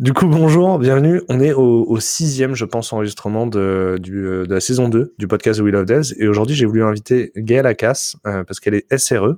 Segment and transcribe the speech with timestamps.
[0.00, 1.22] Du coup, bonjour, bienvenue.
[1.28, 5.62] On est au, sixième, je pense, enregistrement de, de la saison 2 du podcast The
[5.62, 6.14] Wheel of Devs.
[6.18, 9.36] Et aujourd'hui, j'ai voulu inviter Gaëlle Akas euh, parce qu'elle est SRE.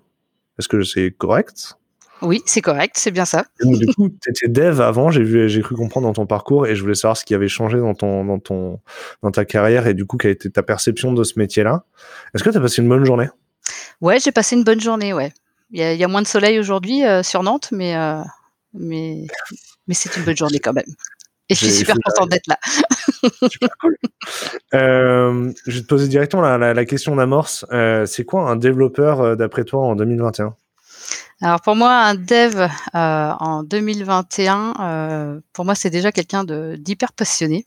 [0.59, 1.75] Est-ce que c'est correct?
[2.23, 3.45] Oui, c'est correct, c'est bien ça.
[3.61, 6.95] du coup, tu étais dev avant, j'ai cru comprendre dans ton parcours et je voulais
[6.95, 8.81] savoir ce qui avait changé dans, ton, dans, ton,
[9.23, 11.85] dans ta carrière et du coup, quelle était ta perception de ce métier-là.
[12.35, 13.29] Est-ce que tu as passé une bonne journée?
[14.01, 15.35] Ouais, j'ai passé une bonne journée, ouais.
[15.71, 18.23] Il y, a moins de soleil aujourd'hui euh, sur Nantes, mais, euh,
[18.79, 19.27] mais
[19.87, 20.85] mais c'est une bonne journée quand même.
[21.49, 22.59] Et je suis super contente d'être là.
[23.49, 23.97] super cool.
[24.75, 27.65] Euh, je vais te poser directement la, la, question d'amorce.
[27.73, 30.57] Euh, c'est quoi un développeur euh, d'après toi en 2021
[31.41, 37.65] Alors pour moi, un dev en 2021, pour moi, c'est déjà quelqu'un d'hyper passionné.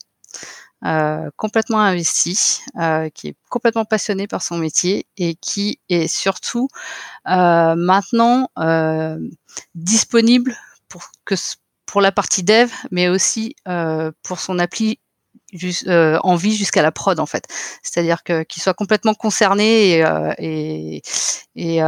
[1.36, 2.60] complètement investi,
[3.14, 6.68] qui est complètement passionné par son métier et qui est surtout
[7.24, 8.50] maintenant
[9.74, 10.54] disponible
[10.90, 11.34] pour que
[11.86, 15.00] pour la partie dev, mais aussi euh, pour son appli
[15.86, 17.46] euh, en vie jusqu'à la prod en fait.
[17.82, 21.02] C'est-à-dire que qu'il soit complètement concerné et, euh, et,
[21.56, 21.80] et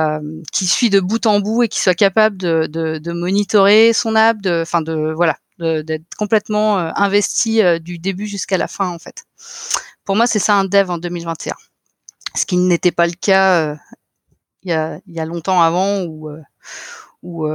[0.53, 4.17] qui suit de bout en bout et qui soit capable de, de, de monitorer son
[4.17, 9.25] app, de, enfin de voilà, d'être complètement investi du début jusqu'à la fin en fait.
[10.05, 11.55] Pour moi, c'est ça un dev en 2021.
[12.35, 13.77] Ce qui n'était pas le cas
[14.65, 16.29] il y, a, il y a longtemps avant où,
[17.23, 17.47] où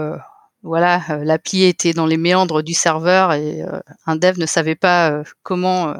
[0.64, 4.76] voilà, euh, l'appli était dans les méandres du serveur et euh, un dev ne savait
[4.76, 5.94] pas euh, comment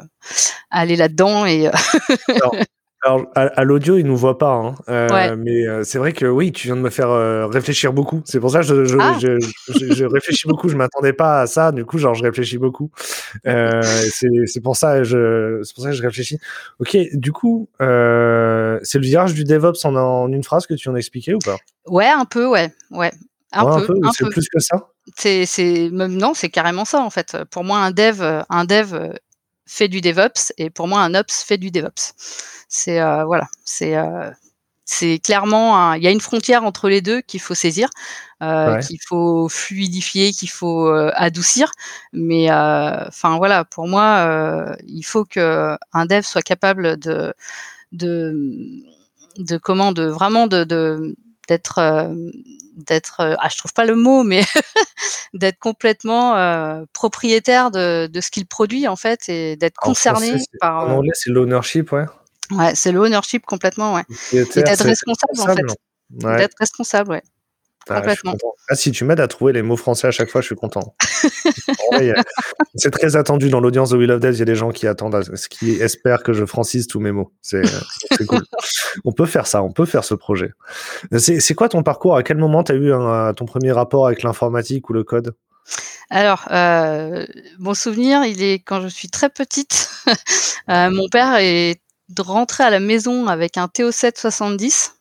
[0.70, 1.46] aller là-dedans.
[1.46, 1.68] Et
[3.04, 6.76] alors, à, l'audio, il nous voit pas, hein, mais c'est vrai que oui, tu viens
[6.76, 7.10] de me faire
[7.48, 8.20] réfléchir beaucoup.
[8.24, 9.16] C'est pour ça que je, ah.
[9.20, 10.68] je, réfléchis beaucoup.
[10.68, 11.70] Je m'attendais pas à ça.
[11.70, 12.90] Du coup, genre, je réfléchis beaucoup.
[13.44, 16.38] c'est pour ça, je, c'est pour ça que je réfléchis.
[16.80, 17.84] Ok, du coup, c'est
[18.98, 21.56] le virage du DevOps en, en une phrase que tu en as expliqué ou pas?
[21.86, 23.12] Ouais, un peu, ouais, ouais.
[23.52, 24.88] Un peu, c'est plus que ça.
[25.16, 27.36] C'est, c'est même non, c'est carrément ça en fait.
[27.50, 29.12] Pour moi, un dev, un dev
[29.68, 32.14] fait du DevOps et pour moi, un Ops fait du DevOps.
[32.68, 34.30] C'est euh, voilà, c'est euh,
[34.84, 37.90] c'est clairement, il y a une frontière entre les deux qu'il faut saisir,
[38.42, 41.70] euh, qu'il faut fluidifier, qu'il faut adoucir.
[42.14, 47.34] Mais enfin voilà, pour moi, il faut que un dev soit capable de
[47.92, 48.34] de
[49.36, 50.64] de comment de vraiment de
[51.48, 52.10] d'être
[52.78, 54.42] d'être, euh, ah, je trouve pas le mot, mais
[55.34, 60.84] d'être complètement euh, propriétaire de, de, ce qu'il produit en fait et d'être concerné par.
[60.84, 62.06] En euh anglais, c'est l'ownership, ouais.
[62.50, 64.04] Ouais, c'est l'ownership complètement, ouais.
[64.32, 66.36] Et d'être responsable, en fait.
[66.38, 67.22] D'être responsable, ouais.
[67.90, 68.02] Ah,
[68.70, 70.94] ah, si tu m'aides à trouver les mots français à chaque fois, je suis content.
[72.74, 74.34] c'est très attendu dans l'audience de Will of Death.
[74.34, 77.32] Il y a des gens qui attendent, qui espèrent que je francise tous mes mots.
[77.42, 77.62] C'est
[78.26, 78.42] cool.
[79.04, 80.52] on peut faire ça, on peut faire ce projet.
[81.16, 82.16] C'est quoi ton parcours?
[82.16, 82.92] À quel moment tu as eu
[83.36, 85.34] ton premier rapport avec l'informatique ou le code?
[86.10, 87.26] Alors, euh,
[87.58, 89.90] mon souvenir, il est quand je suis très petite.
[90.70, 91.80] Euh, mon père est
[92.18, 94.97] rentré à la maison avec un TO7 70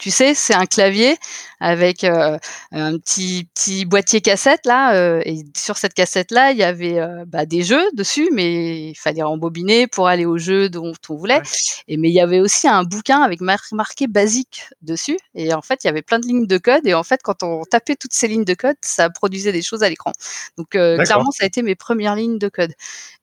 [0.00, 1.16] tu sais, c'est un clavier
[1.60, 2.38] avec euh,
[2.72, 6.98] un petit petit boîtier cassette là, euh, et sur cette cassette là, il y avait
[6.98, 11.16] euh, bah, des jeux dessus, mais il fallait rembobiner pour aller au jeu dont on
[11.16, 11.42] voulait.
[11.86, 15.84] Et mais il y avait aussi un bouquin avec marqué basique dessus, et en fait
[15.84, 18.14] il y avait plein de lignes de code, et en fait quand on tapait toutes
[18.14, 20.12] ces lignes de code, ça produisait des choses à l'écran.
[20.56, 22.72] Donc clairement, ça a été mes premières lignes de code.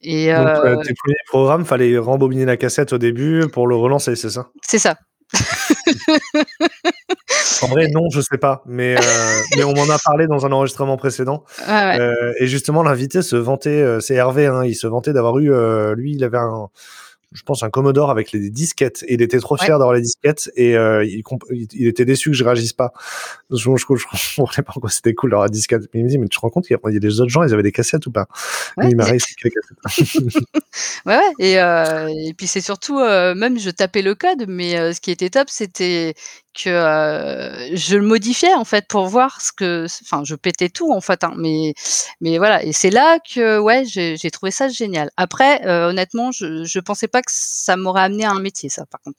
[0.02, 4.30] Et Donc, tes premiers programmes, fallait rembobiner la cassette au début pour le relancer, c'est
[4.30, 4.50] ça?
[4.62, 4.96] C'est ça.
[7.62, 10.52] en vrai, non, je sais pas, mais, euh, mais on m'en a parlé dans un
[10.52, 11.44] enregistrement précédent.
[11.70, 15.52] Euh, et justement, l'invité se vantait, euh, c'est Hervé, hein, il se vantait d'avoir eu,
[15.96, 16.70] lui, il avait un,
[17.38, 19.04] je pense, un Commodore avec les disquettes.
[19.08, 21.24] Et il était trop fier d'avoir les disquettes et euh, il,
[21.74, 22.94] il, était déçu que je réagisse pas.
[23.52, 25.84] Je, je, je, comprenais pas pourquoi c'était cool d'avoir disquettes.
[25.94, 27.44] Mais il me dit, mais tu te rends compte qu'il y a des autres gens,
[27.44, 28.26] ils avaient des cassettes ou pas?
[28.78, 30.34] Ouais, Il m'a réussi les cassettes.
[31.06, 31.32] ouais, ouais.
[31.38, 35.00] Et, euh, et puis c'est surtout, euh, même je tapais le code, mais euh, ce
[35.00, 36.16] qui était top, c'était
[36.58, 40.92] que euh, je le modifiais en fait pour voir ce que, enfin, je pétais tout
[40.92, 41.74] en fait, hein, mais
[42.20, 42.64] mais voilà.
[42.64, 45.10] Et c'est là que ouais, j'ai trouvé ça génial.
[45.18, 48.86] Après, euh, honnêtement, je je pensais pas que ça m'aurait amené à un métier, ça,
[48.86, 49.18] par contre.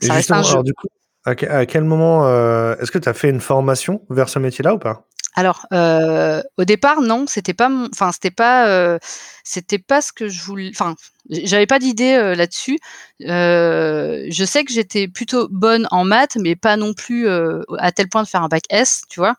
[0.00, 0.50] Ça reste un jeu.
[0.50, 0.88] Alors, du coup,
[1.24, 4.78] à, quel moment euh, est-ce que tu as fait une formation vers ce métier-là ou
[4.78, 5.06] pas?
[5.36, 8.98] Alors, euh, au départ, non, c'était pas, enfin, c'était pas, euh,
[9.42, 10.70] c'était pas ce que je voulais.
[10.72, 10.94] Enfin,
[11.28, 12.78] j'avais pas d'idée euh, là-dessus.
[13.18, 18.22] je sais que j'étais plutôt bonne en maths, mais pas non plus à tel point
[18.22, 19.34] de faire un bac S, tu vois.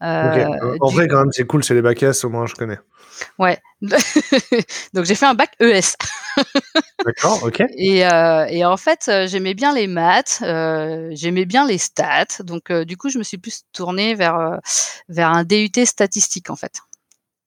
[0.00, 2.78] En vrai, quand même, c'est cool, c'est les bacs S, au moins, je connais.
[3.38, 3.58] Ouais.
[4.94, 5.96] Donc j'ai fait un bac ES.
[7.04, 7.62] D'accord, ok.
[7.76, 12.42] Et, euh, et, en fait, euh, j'aimais bien les maths, euh, j'aimais bien les stats.
[12.42, 14.60] Donc du coup, je me suis plus tournée vers
[15.08, 16.80] vers un DUT statistique en fait.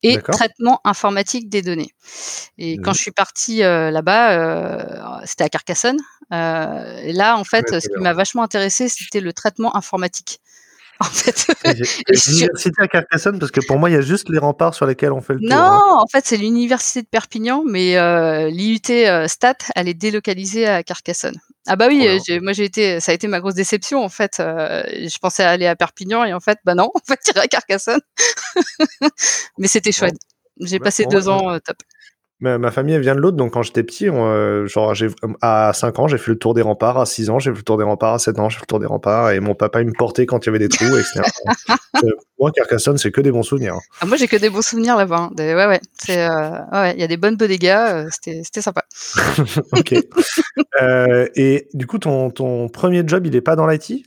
[0.04, 1.92] et traitement informatique des données.
[2.58, 2.96] Et quand mmh.
[2.96, 6.00] je suis partie là-bas, c'était à Carcassonne.
[6.32, 10.40] et là, en fait, ce qui m'a vachement intéressé, c'était le traitement informatique.
[11.02, 11.48] en fait.
[12.28, 15.12] L'université à Carcassonne, parce que pour moi, il y a juste les remparts sur lesquels
[15.12, 15.50] on fait le tour.
[15.50, 15.98] Non, hein.
[16.00, 20.84] en fait, c'est l'université de Perpignan, mais euh, l'IUT euh, Stat, elle est délocalisée à
[20.84, 21.38] Carcassonne.
[21.68, 24.36] Ah bah oui, euh, moi j'ai été, ça a été ma grosse déception en fait.
[24.38, 28.00] je pensais aller à Perpignan et en fait, bah non, on va tirer à Carcassonne.
[29.58, 30.16] mais c'était chouette.
[30.62, 31.78] J'ai passé deux ans top.
[32.40, 34.94] Ma, famille elle vient de l'autre, donc quand j'étais petit, euh, genre
[35.42, 37.64] à 5 ans, j'ai fait le tour des remparts, à 6 ans, j'ai fait le
[37.64, 39.82] tour des remparts, à 7 ans, j'ai fait le tour des remparts, et mon papa
[39.82, 41.22] il me portait quand il y avait des trous, etc.
[42.04, 43.78] euh, moi, Carcassonne, c'est que des bons souvenirs.
[44.00, 45.30] Ah, moi, j'ai que des bons souvenirs là-bas.
[45.32, 45.32] Hein.
[45.38, 48.84] Ouais, ouais, euh, ouais, il y a des bonnes bodegas, euh, c'était, c'était sympa.
[49.76, 49.96] ok.
[50.82, 54.04] Euh, et du coup, ton, ton premier job, il est pas dans l'IT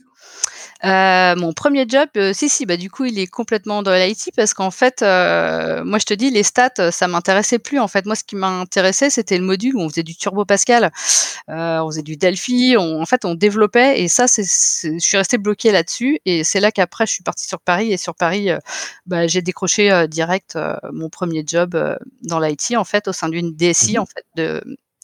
[0.83, 4.31] euh, mon premier job, euh, si, si, bah, du coup, il est complètement dans l'IT
[4.35, 7.79] parce qu'en fait, euh, moi, je te dis, les stats, ça m'intéressait plus.
[7.79, 10.91] En fait, moi, ce qui m'intéressait, c'était le module où on faisait du Turbo Pascal,
[11.47, 15.71] on faisait du Delphi, en fait, on développait et ça, c'est, je suis restée bloquée
[15.71, 18.49] là-dessus et c'est là qu'après, je suis partie sur Paris et sur Paris,
[19.05, 20.57] bah, j'ai décroché direct
[20.91, 21.77] mon premier job
[22.23, 24.25] dans l'IT, en fait, au sein d'une DSI, mmh en fait,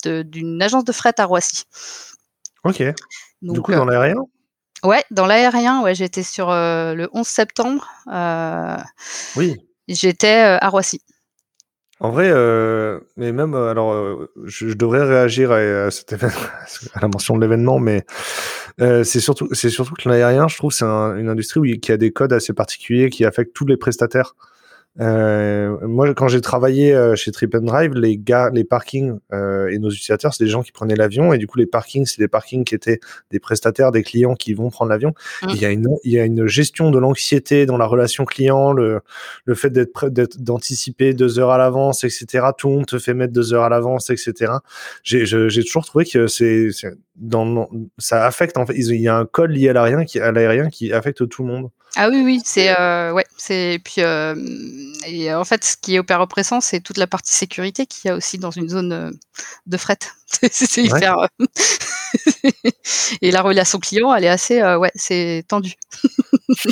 [0.03, 1.65] de, d'une agence de fret à Roissy.
[2.63, 2.81] Ok.
[3.41, 4.25] du coup, dans l'aérien
[4.83, 7.87] Ouais, dans l'aérien, ouais, j'étais sur euh, le 11 septembre.
[8.11, 8.77] Euh,
[9.35, 9.55] oui.
[9.87, 11.01] J'étais euh, à Roissy.
[11.99, 12.31] En vrai,
[13.15, 15.57] mais même, alors, je, devrais réagir à,
[16.95, 18.05] à, la mention de l'événement, mais
[18.77, 22.33] c'est surtout, surtout que l'aérien, je trouve, c'est une industrie où, qui a des codes
[22.33, 24.35] assez particuliers qui affectent tous les prestataires.
[24.99, 29.69] Euh, moi, quand j'ai travaillé euh, chez Trip and Drive, les gars, les parkings euh,
[29.69, 32.21] et nos utilisateurs, c'est des gens qui prenaient l'avion, et du coup, les parkings, c'est
[32.21, 32.99] des parkings qui étaient
[33.31, 35.13] des prestataires, des clients qui vont prendre l'avion.
[35.43, 35.47] Mmh.
[35.49, 38.71] Il y a une, il y a une gestion de l'anxiété dans la relation client,
[38.71, 39.01] le,
[39.45, 42.47] le fait d'être prêt, d'anticiper deux heures à l'avance, etc.
[42.57, 44.53] Tout le monde te fait mettre deux heures à l'avance, etc.
[45.03, 46.69] J'ai, j'ai toujours trouvé que c'est,
[47.15, 48.73] dans, ça affecte en fait.
[48.75, 51.49] Il y a un code lié à l'aérien qui, à l'aérien qui affecte tout le
[51.49, 51.69] monde.
[51.95, 54.35] Ah oui, oui, c'est euh, ouais, c'est puis euh,
[55.05, 58.11] et en fait, ce qui est opère oppressant, c'est toute la partie sécurité qu'il y
[58.11, 59.11] a aussi dans une zone euh,
[59.65, 59.97] de fret.
[60.51, 61.27] c'est hyper
[63.21, 65.73] et la relation client, elle est assez ouais, c'est tendu.
[66.49, 66.71] oui,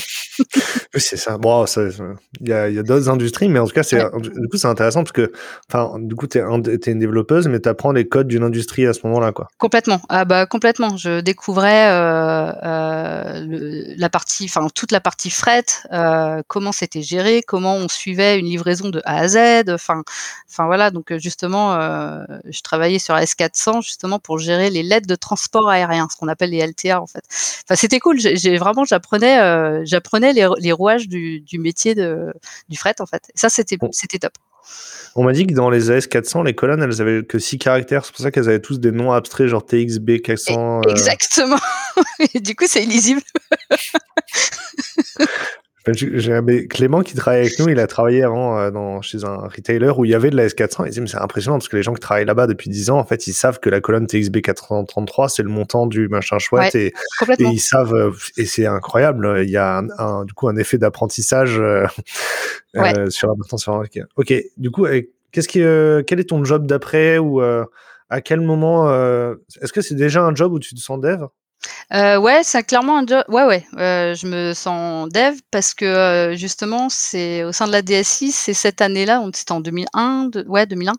[0.96, 1.38] c'est ça.
[1.38, 4.58] Bon, il y a, y a d'autres industries, mais en tout cas, c'est du coup
[4.58, 5.32] c'est intéressant parce que
[5.70, 8.86] enfin, du coup, tu es, es, une développeuse, mais tu apprends les codes d'une industrie
[8.86, 9.48] à ce moment-là, quoi.
[9.58, 10.02] Complètement.
[10.10, 10.98] Ah bah complètement.
[10.98, 17.76] Je découvrais le, la partie, enfin toute la partie fret, euh, comment c'était géré, comment
[17.76, 19.70] on suivait une livraison de A à Z.
[19.70, 20.04] Enfin,
[20.50, 20.92] enfin voilà.
[20.92, 23.16] Donc euh, justement, euh, je travaillais sur
[23.48, 27.08] S400 justement pour gérer les lettres de transport aérien, ce qu'on appelle les LTA en
[27.08, 27.24] fait.
[27.30, 28.20] Enfin, c'était cool.
[28.20, 32.34] J'ai vraiment, j'apprenais, j'apprenais les, rouages du, métier de,
[32.70, 33.32] du fret en fait.
[33.36, 34.34] ça, c'était, c'était top.
[35.18, 38.06] On m'a dit que dans les AS400, les colonnes, elles avaient que 6 caractères.
[38.06, 40.82] C'est pour ça qu'elles avaient tous des noms abstraits, genre TXB 400.
[40.90, 41.60] Exactement.
[42.36, 43.22] du coup, c'est illisible.
[45.92, 50.06] Clément qui travaille avec nous, il a travaillé avant euh, dans, chez un retailer où
[50.06, 50.86] il y avait de la S400.
[50.88, 52.98] Il dit, mais c'est impressionnant parce que les gens qui travaillent là-bas depuis 10 ans,
[52.98, 56.74] en fait, ils savent que la colonne TXB 433, c'est le montant du machin chouette
[56.74, 56.94] et,
[57.40, 59.42] ils savent, euh, et c'est incroyable.
[59.44, 61.86] Il y a un, du coup un effet d'apprentissage euh,
[63.10, 63.68] sur la maintenance
[64.16, 64.88] Ok, du coup,
[65.32, 68.90] qu'est-ce qui, quel est ton job d'après ou à quel moment,
[69.62, 71.26] est-ce que c'est déjà un job où tu te sens dev?
[71.94, 73.24] Euh, ouais, c'est clairement un job.
[73.30, 73.66] Ouais, ouais.
[73.78, 78.32] Euh, je me sens dev parce que euh, justement, c'est au sein de la DSI,
[78.32, 80.94] c'est cette année-là, c'était en 2001, ouais, 2001.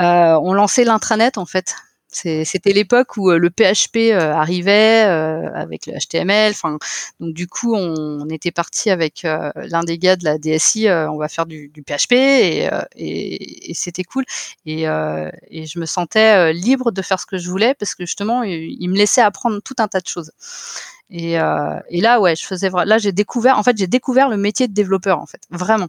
[0.00, 1.74] Euh, on lançait l'intranet en fait.
[2.16, 6.52] C'était l'époque où euh, le PHP euh, arrivait euh, avec le HTML.
[6.52, 6.78] Enfin,
[7.20, 10.88] donc du coup, on, était parti avec l'un des gars de la DSI.
[10.90, 14.24] on va faire du, PHP et, c'était cool.
[14.64, 18.88] Et, je me sentais libre de faire ce que je voulais parce que justement, il,
[18.90, 20.32] me laissait apprendre tout un tas de choses.
[21.08, 22.70] Et, et là, ouais, je faisais.
[22.84, 23.58] Là, j'ai découvert.
[23.58, 25.20] En fait, j'ai découvert le métier de développeur.
[25.20, 25.88] En fait, vraiment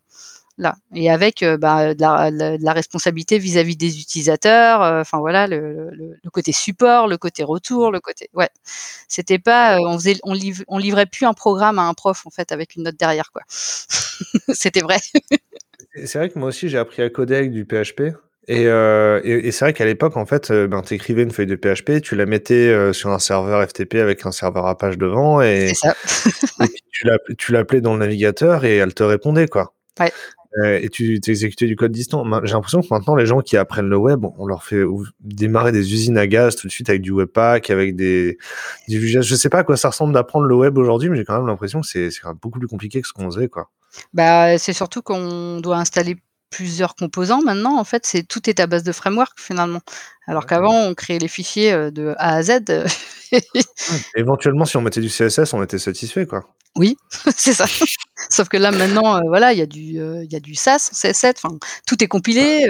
[0.57, 5.19] là et avec euh, bah, de, la, de, la, responsabilité vis-à-vis des utilisateurs euh, enfin
[5.19, 8.49] voilà le, le, le, côté support le côté retour le côté ouais
[9.07, 10.35] c'était pas euh, on faisait on,
[10.67, 13.43] on livrait plus un programme à un prof en fait avec une note derrière quoi
[13.49, 14.97] c'était vrai
[16.05, 18.15] c'est vrai que moi aussi j'ai appris à coder avec du PHP
[18.49, 21.47] et, euh, et, et c'est vrai qu'à l'époque, en fait, ben, tu écrivais une feuille
[21.47, 25.73] de PHP, tu la mettais sur un serveur FTP avec un serveur Apache devant, et,
[25.73, 25.97] ça.
[26.63, 29.73] et tu l'appelais dans le navigateur et elle te répondait, quoi.
[29.99, 30.11] Ouais.
[30.57, 32.23] Euh, et tu exécutais du code distant.
[32.43, 34.83] J'ai l'impression que maintenant, les gens qui apprennent le web, on leur fait
[35.19, 38.37] démarrer des usines à gaz tout de suite avec du webpack, avec des,
[38.87, 41.37] des Je sais pas à quoi ça ressemble d'apprendre le web aujourd'hui, mais j'ai quand
[41.37, 42.09] même l'impression que c'est
[42.41, 43.69] beaucoup plus compliqué que ce qu'on faisait, quoi.
[44.13, 46.17] Bah, c'est surtout qu'on doit installer
[46.49, 47.77] plusieurs composants maintenant.
[47.77, 49.81] En fait, c'est tout est à base de framework finalement.
[50.27, 52.63] Alors qu'avant, on créait les fichiers de A à Z.
[54.15, 56.45] Éventuellement, si on mettait du CSS, on était satisfait, quoi.
[56.77, 56.97] Oui,
[57.35, 57.65] c'est ça.
[58.29, 61.43] Sauf que là, maintenant, voilà, il y a du, il y a du SAS, CSS.
[61.43, 62.67] Enfin, tout est compilé.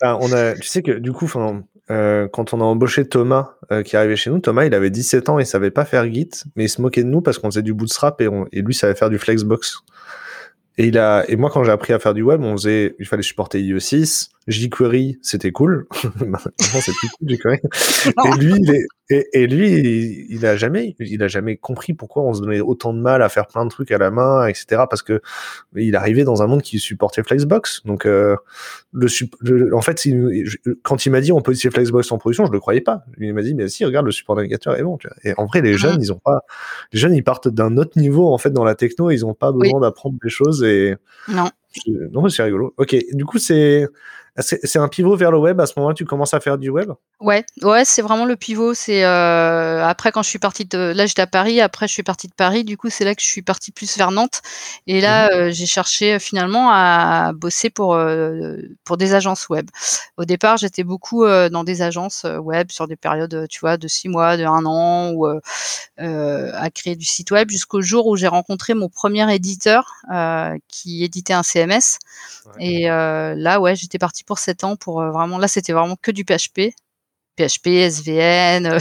[0.00, 3.54] Ben, on a, tu sais que du coup, quand on a embauché Thomas,
[3.84, 6.30] qui est arrivé chez nous, Thomas, il avait 17 ans, il savait pas faire Git,
[6.56, 8.74] mais il se moquait de nous parce qu'on faisait du Bootstrap et, on, et lui
[8.74, 9.82] savait faire du Flexbox.
[10.78, 13.06] Et il a, et moi, quand j'ai appris à faire du web, on faisait, il
[13.06, 15.86] fallait supporter IE6, jQuery, c'était cool.
[16.16, 17.58] Maintenant, c'est plus cool, jQuery.
[18.24, 22.22] et lui, il est, et, et, lui, il, a jamais, il a jamais compris pourquoi
[22.22, 24.84] on se donnait autant de mal à faire plein de trucs à la main, etc.
[24.88, 25.20] Parce que
[25.76, 27.82] il arrivait dans un monde qui supportait Flexbox.
[27.84, 28.36] Donc, euh,
[28.92, 30.06] le, en fait,
[30.82, 33.04] quand il m'a dit on peut utiliser Flexbox en production, je le croyais pas.
[33.18, 34.96] Il m'a dit mais si, regarde, le support navigateur est bon.
[34.96, 35.16] Tu vois.
[35.24, 36.40] Et en vrai, les jeunes, ils ont pas,
[36.92, 39.10] les jeunes, ils partent d'un autre niveau en fait dans la techno.
[39.10, 40.96] Ils ont pas besoin d'apprendre des choses et
[41.28, 41.50] non.
[41.86, 42.74] Non, c'est rigolo.
[42.76, 43.86] Ok, du coup, c'est
[44.38, 45.60] c'est un pivot vers le web.
[45.60, 46.90] À ce moment-là, tu commences à faire du web?
[47.20, 48.72] Ouais, ouais, c'est vraiment le pivot.
[48.72, 51.60] C'est euh, après quand je suis partie de là, j'étais à Paris.
[51.60, 52.64] Après, je suis partie de Paris.
[52.64, 54.40] Du coup, c'est là que je suis partie plus vers Nantes.
[54.86, 55.32] Et là, mmh.
[55.34, 57.98] euh, j'ai cherché euh, finalement à bosser pour
[58.84, 59.68] pour des agences web.
[60.16, 64.08] Au départ, j'étais beaucoup dans des agences web sur des périodes, tu vois, de six
[64.08, 65.26] mois, de un an, ou
[65.98, 69.92] à créer du site web, jusqu'au jour où j'ai rencontré mon premier éditeur
[70.68, 71.98] qui éditait un CMS.
[72.58, 75.38] Et là, ouais, j'étais partie pour 7 ans pour euh, vraiment.
[75.38, 76.74] Là, c'était vraiment que du PHP.
[77.38, 78.78] PHP, SVN,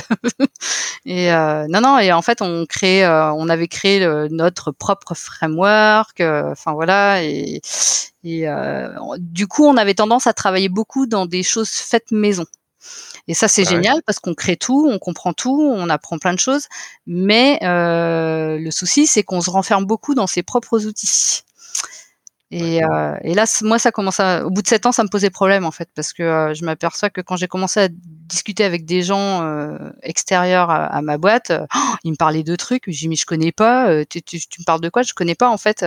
[1.06, 5.14] et euh, non non et en fait on crée, euh, on avait créé notre propre
[5.16, 7.62] framework, enfin voilà et,
[8.26, 8.46] et
[9.20, 12.46] du coup on avait tendance à travailler beaucoup dans des choses faites maison.
[13.30, 16.40] Et ça, c'est génial parce qu'on crée tout, on comprend tout, on apprend plein de
[16.40, 16.68] choses.
[17.08, 21.44] Mais le souci, c'est qu'on se renferme beaucoup dans ses propres outils.
[22.52, 25.10] Et, euh, et, là, moi, ça commence à, au bout de sept ans, ça me
[25.10, 28.66] posait problème en fait, parce que euh, je m'aperçois que quand j'ai commencé à discuter
[28.66, 32.84] avec des gens euh, extérieurs à, ma boîte, oh, ils me parlaient de trucs.
[32.88, 34.06] J'ai mais je connais pas.
[34.06, 35.02] Tu, tu, tu, me parles de quoi?
[35.02, 35.86] Je connais pas en fait.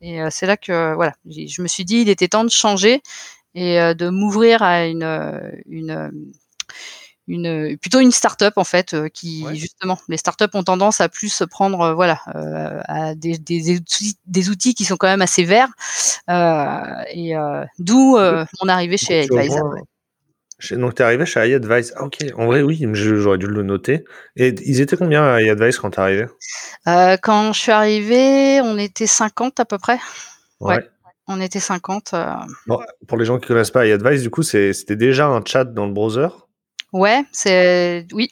[0.00, 3.02] et c'est là que voilà, je me suis dit, il était temps de changer
[3.54, 6.12] et de m'ouvrir à une, une
[7.30, 11.42] une plutôt une start-up en fait euh, qui justement les start-up ont tendance à plus
[11.48, 15.44] prendre euh, voilà euh, à des, des, outils, des, outils, qui sont quand même assez
[15.44, 15.70] verts
[16.28, 17.34] et
[17.78, 19.60] d'où mon arrivée chez iAdvise.
[20.72, 21.94] Donc, tu es arrivé chez iAdvise.
[21.96, 24.04] Ah, ok, en vrai, oui, j'aurais dû le noter.
[24.36, 26.26] Et ils étaient combien à iAdvise quand tu es arrivé
[27.22, 29.98] Quand je suis arrivé, on était 50 à peu près.
[30.60, 30.86] Ouais.
[31.28, 32.14] on était 50.
[33.08, 35.86] pour les gens qui ne connaissent pas iAdvise, du coup, c'était déjà un chat dans
[35.86, 36.28] le browser?
[36.92, 38.30] Ouais, c'est oui.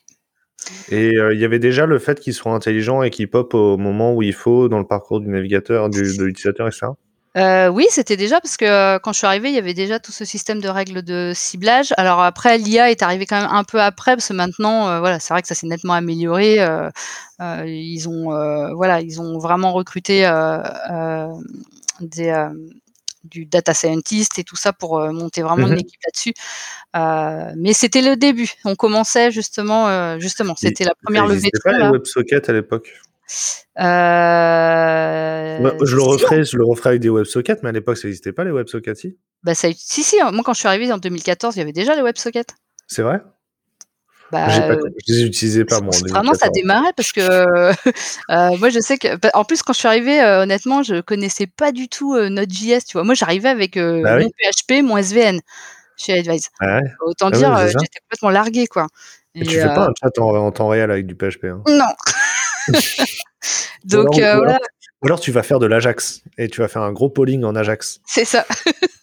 [0.90, 3.76] Et euh, il y avait déjà le fait qu'il soit intelligent et qu'il pop au
[3.76, 6.88] moment où il faut dans le parcours du navigateur, du, de l'utilisateur, etc.
[7.36, 10.00] Euh, oui, c'était déjà parce que euh, quand je suis arrivée, il y avait déjà
[10.00, 11.92] tout ce système de règles de ciblage.
[11.96, 15.32] Alors après, l'IA est arrivé quand même un peu après parce que maintenant, voilà, c'est
[15.32, 16.58] vrai que ça s'est nettement amélioré.
[17.40, 20.22] ils ont, voilà, ils ont vraiment recruté
[22.00, 22.48] des
[23.24, 26.34] du data scientist et tout ça pour euh, monter vraiment une mmh équipe là-dessus.
[26.96, 28.52] Euh, mais c'était le début.
[28.64, 31.70] On commençait justement, euh, justement, c'était la première levée de fonds.
[31.70, 32.92] pas les WebSockets à l'époque?
[33.76, 33.82] je
[35.94, 38.50] le referai, je le referai avec des WebSockets, mais à l'époque, ça n'existait pas les
[38.50, 39.18] WebSockets, si?
[39.42, 40.16] Bah, ça, Si, si.
[40.32, 42.54] Moi, quand je suis arrivé en 2014, il y avait déjà les WebSockets.
[42.86, 43.20] C'est vrai?
[44.30, 45.92] Bah, pas, je les utilisais pas moi.
[46.08, 47.20] Vraiment, ça démarrait parce que
[48.30, 51.00] euh, moi je sais que bah, en plus quand je suis arrivée, euh, honnêtement, je
[51.00, 52.84] connaissais pas du tout euh, Node.js.
[52.86, 55.40] Tu vois, moi j'arrivais avec euh, bah mon PHP, mon SVN
[55.96, 56.48] chez Advise.
[56.60, 58.86] Ah Autant ah dire, euh, j'étais complètement largué quoi.
[59.34, 61.62] Et, tu fais pas un chat en, temps réel avec du PHP hein?
[61.66, 62.74] Non.
[63.84, 64.58] Donc ou alors, voilà.
[65.02, 67.54] Ou alors tu vas faire de l'Ajax et tu vas faire un gros polling en
[67.54, 68.00] Ajax.
[68.04, 68.44] C'est ça.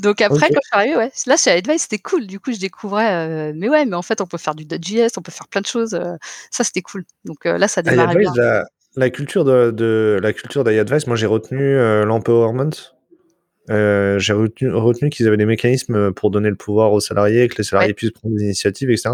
[0.00, 2.26] Donc après, quand je suis arrivée, ouais, là chez Advice, c'était cool.
[2.26, 5.12] Du coup, je découvrais, euh, mais ouais, mais en fait, on peut faire du .js,
[5.16, 5.94] on peut faire plein de choses.
[5.94, 6.16] Euh,
[6.50, 7.04] ça, c'était cool.
[7.24, 8.32] Donc euh, là, ça démarrait bien.
[8.36, 8.64] La,
[8.96, 12.70] la, culture de, de la culture d'iAdvice, moi, j'ai retenu l'empowerment.
[13.68, 17.64] j'ai retenu, retenu qu'ils avaient des mécanismes pour donner le pouvoir aux salariés, que les
[17.64, 19.10] salariés puissent prendre des initiatives, etc.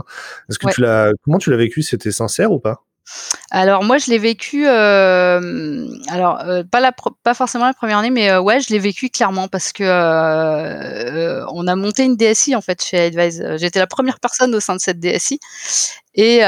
[0.49, 1.83] Est-ce que tu l'as, comment tu l'as vécu?
[1.83, 2.85] C'était sincère ou pas?
[3.51, 6.93] Alors moi je l'ai vécu, euh, alors euh, pas la
[7.25, 9.83] pas forcément la première année, mais euh, ouais je l'ai vécu clairement parce que
[11.53, 13.45] on a monté une DSI en fait chez Advise.
[13.57, 15.41] J'étais la première personne au sein de cette DSI
[16.15, 16.43] et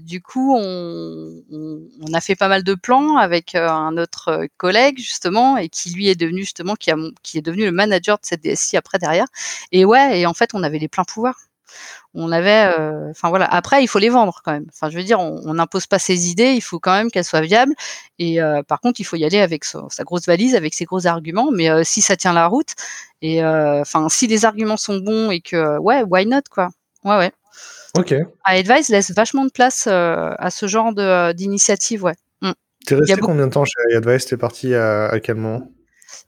[0.00, 1.42] du coup on,
[2.14, 6.14] a fait pas mal de plans avec un autre collègue justement et qui lui est
[6.18, 9.26] devenu justement qui, a, qui est devenu le manager de cette DSI après derrière.
[9.72, 11.47] Et ouais et en fait on avait les pleins pouvoirs.
[12.14, 12.72] On avait,
[13.10, 13.44] enfin voilà.
[13.46, 14.66] Après, il faut les vendre quand même.
[14.72, 16.52] Enfin, je veux dire, on n'impose pas ses idées.
[16.52, 17.74] Il faut quand même qu'elles soient viables.
[18.18, 21.50] Et par contre, il faut y aller avec sa, grosse valise, avec ses gros arguments.
[21.52, 22.74] Mais si ça tient la route,
[23.22, 26.70] et enfin, si les arguments sont bons et que, ouais, why not quoi?
[27.04, 27.32] Ouais, ouais.
[27.96, 28.14] Ok.
[28.44, 30.92] Advice laisse vachement de place à ce genre
[31.34, 32.14] d'initiative, ouais.
[32.40, 32.52] Mmh.
[32.86, 34.26] T'es resté combien de temps chez Advice?
[34.26, 35.70] T'es parti à, quel moment?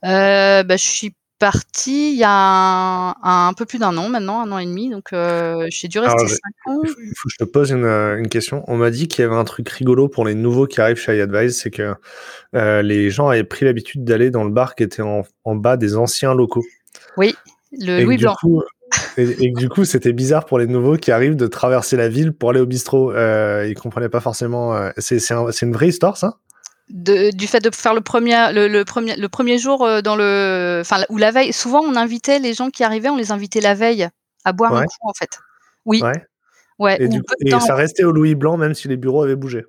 [0.03, 4.59] Bah, Je suis parti il y a un, peu plus d'un an maintenant, un an
[4.59, 4.91] et demi.
[4.91, 6.81] Donc, euh, j'ai dû rester cinq ans.
[6.83, 8.63] Il faut, que je te pose euh, une, question.
[8.67, 11.17] On m'a dit qu'il y avait un truc rigolo pour les nouveaux qui arrivent chez
[11.17, 11.95] iAdvise, c'est que
[12.55, 15.97] euh, les gens avaient pris l'habitude d'aller dans le bar qui était en, bas des
[15.97, 16.63] anciens locaux.
[17.17, 17.35] Oui,
[17.71, 18.35] le Louis Blanc.
[19.17, 22.51] et, du coup, c'était bizarre pour les nouveaux qui arrivent de traverser la ville pour
[22.51, 23.11] aller au bistrot.
[23.13, 24.91] Euh, ils comprenaient pas forcément.
[24.97, 25.17] c'est
[25.63, 26.37] une vraie histoire, ça?
[26.91, 31.03] Du fait de faire le premier, le, premier, le premier jour euh, dans le, enfin,
[31.09, 31.53] ou la veille.
[31.53, 34.09] Souvent, on invitait les gens qui arrivaient, on les invitait la veille
[34.43, 35.39] à boire un coup, en fait.
[35.85, 36.01] Oui.
[36.79, 36.97] Ouais.
[36.99, 39.65] et, ça restait au Louis Blanc, même si les bureaux avaient bougé.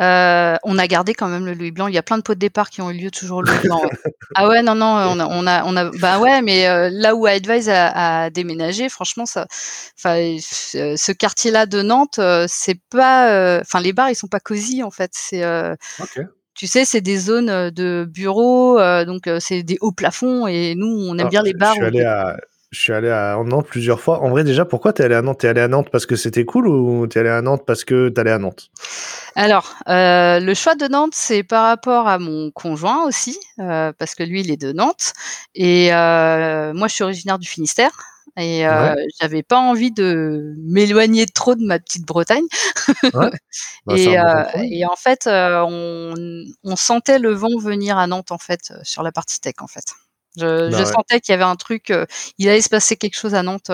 [0.00, 1.88] Euh, on a gardé quand même le Louis Blanc.
[1.88, 3.58] Il y a plein de pots de départ qui ont eu lieu toujours au Louis
[3.64, 3.82] Blanc.
[4.36, 7.16] ah ouais, non, non, on a, on a, on a bah ouais, mais euh, là
[7.16, 9.46] où Advise a, a, déménagé, franchement, ça,
[9.98, 14.92] enfin, ce quartier-là de Nantes, c'est pas, enfin, les bars, ils sont pas cosy en
[14.92, 15.10] fait.
[15.14, 15.42] C'est,
[16.58, 21.16] tu sais, c'est des zones de bureaux, donc c'est des hauts plafonds et nous, on
[21.16, 21.72] aime bien les bars.
[21.74, 22.36] Je suis allé à,
[22.70, 24.20] je suis allé à Nantes plusieurs fois.
[24.22, 25.40] En vrai, déjà, pourquoi t'es allé à Nantes?
[25.40, 28.10] T'es allé à Nantes parce que c'était cool ou t'es allé à Nantes parce que
[28.10, 28.70] t'allais à Nantes?
[29.36, 34.14] Alors, euh, le choix de Nantes, c'est par rapport à mon conjoint aussi, euh, parce
[34.14, 35.14] que lui, il est de Nantes.
[35.54, 37.92] Et euh, moi, je suis originaire du Finistère.
[38.38, 42.44] Et euh, j'avais pas envie de m'éloigner trop de ma petite Bretagne.
[43.14, 43.30] Ouais.
[43.86, 48.30] Bah, et, euh, et, en fait, euh, on, on, sentait le vent venir à Nantes
[48.32, 49.94] en fait sur la partie tech en fait.
[50.36, 51.92] Je, bah, je sentais qu'il y avait un truc,
[52.36, 53.70] il allait se passer quelque chose à Nantes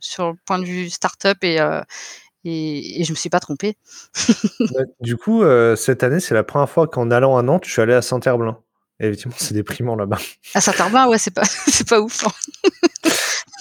[0.00, 1.58] sur le point de vue startup et
[2.44, 3.76] et, et, je me suis pas trompée.
[4.72, 5.42] Bah, du coup,
[5.76, 8.58] cette année, c'est la première fois qu'en allant à Nantes, je suis allé à Saint-Herblain.
[9.00, 10.18] Et effectivement, c'est déprimant là-bas.
[10.54, 12.24] À Saint-Herblain, ouais, c'est pas, c'est pas ouf.
[12.24, 13.10] Hein.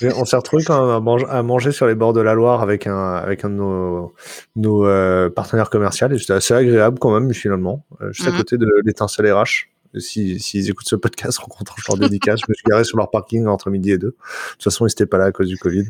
[0.02, 3.16] On s'est retrouvé quand même à manger, sur les bords de la Loire avec un,
[3.16, 4.14] avec un de nos,
[4.56, 8.38] nos euh, partenaires commerciaux et c'était assez agréable quand même finalement, euh, juste à mmh
[8.38, 9.70] côté de l'étincelle RH.
[9.98, 12.42] S'ils si, écoutent ce podcast, rencontrent leur dédicace.
[12.42, 14.08] je me suis garé sur leur parking entre midi et deux.
[14.08, 14.16] De
[14.52, 15.86] toute façon, ils n'étaient pas là à cause du Covid.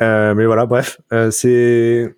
[0.00, 2.14] Euh, mais voilà, bref, c'est.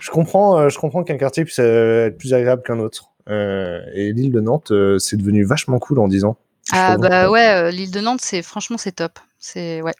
[0.00, 3.10] Je comprends, je comprends qu'un quartier puisse être plus agréable qu'un autre.
[3.28, 6.38] et l'île de Nantes, c'est devenu vachement cool en 10 ans.
[6.72, 9.18] Ah bah ouais, l'île de Nantes, c'est franchement c'est top.
[9.38, 9.92] C'est ouais.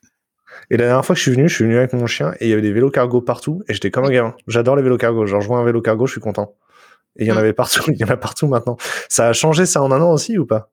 [0.71, 2.47] Et la dernière fois que je suis venu, je suis venu avec mon chien et
[2.47, 4.35] il y avait des vélos cargo partout et j'étais comme un gamin.
[4.47, 5.27] J'adore les vélos cargo.
[5.27, 6.55] Genre, je vois un vélo cargo, je suis content.
[7.17, 7.39] Et il y en mm.
[7.39, 8.77] avait partout, il y en a partout maintenant.
[9.09, 10.71] Ça a changé ça en un an aussi ou pas?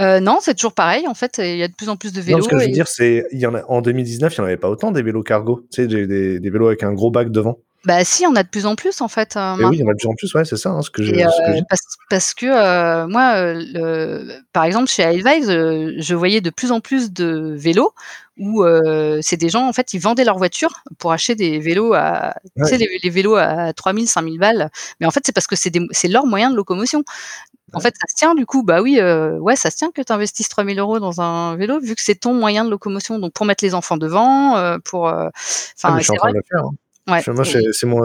[0.00, 1.06] Euh, non, c'est toujours pareil.
[1.06, 2.38] En fait, il y a de plus en plus de vélos.
[2.38, 4.42] Non, ce que je veux dire, c'est, il y en a, en 2019, il n'y
[4.42, 5.66] en avait pas autant des vélos cargo.
[5.72, 7.58] Tu sais, des, des vélos avec un gros bac devant.
[7.84, 9.36] Bah si, on a de plus en plus en fait.
[9.36, 10.90] Euh, oui, il y en a de plus en plus, ouais, c'est ça hein, ce
[10.90, 11.24] que j'ai.
[11.24, 11.28] Euh,
[11.68, 16.72] parce, parce, que euh, moi, euh, le, par exemple chez Advise, je voyais de plus
[16.72, 17.92] en plus de vélos
[18.38, 18.64] où
[19.20, 22.64] c'est des gens en fait, ils vendaient leur voiture pour acheter des vélos à, tu
[22.64, 24.70] sais, les, vélos à 3000, 5000 balles.
[24.98, 27.04] Mais en fait, c'est parce que c'est c'est leur moyen de locomotion.
[27.72, 28.62] En fait, ça se tient du coup.
[28.62, 31.94] Bah oui, ouais, ça se tient que tu investisses 3000 euros dans un vélo vu
[31.94, 33.18] que c'est ton moyen de locomotion.
[33.18, 35.30] Donc pour mettre les enfants devant, pour, ah,
[35.76, 36.32] enfin, c'est vrai.
[36.50, 36.70] Faire, hein.
[37.06, 37.44] Ouais, moi,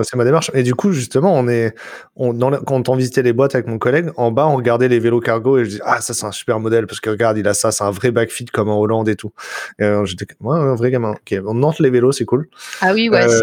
[0.04, 0.52] c'est ma démarche.
[0.54, 1.74] Et du coup, justement, on est,
[2.18, 5.00] on, dans quand on visitait les boîtes avec mon collègue, en bas, on regardait les
[5.00, 7.48] vélos cargo et je dis, ah, ça, c'est un super modèle parce que regarde, il
[7.48, 9.32] a ça, c'est un vrai backfit comme en Hollande et tout.
[9.80, 11.12] Et j'étais, ouais, un vrai gamin.
[11.12, 12.50] Ok, on Nantes, les vélos, c'est cool.
[12.82, 13.40] Ah oui, ouais, euh,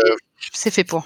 [0.53, 1.05] c'est fait pour.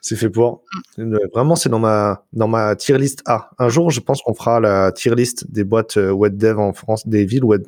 [0.00, 0.62] C'est fait pour.
[0.98, 1.16] Mm.
[1.34, 3.50] Vraiment, c'est dans ma, dans ma tier list A.
[3.58, 6.72] Un jour, je pense qu'on fera la tier list des boîtes euh, web dev en
[6.72, 7.64] France, des villes web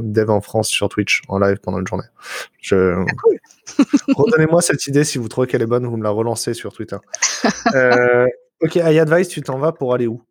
[0.00, 2.06] dev en France sur Twitch en live pendant une journée.
[2.60, 2.94] Je...
[2.96, 3.82] Ah.
[4.14, 6.96] Redonnez-moi cette idée si vous trouvez qu'elle est bonne, vous me la relancez sur Twitter.
[7.74, 8.26] euh,
[8.60, 10.22] ok, iAdvice, tu t'en vas pour aller où?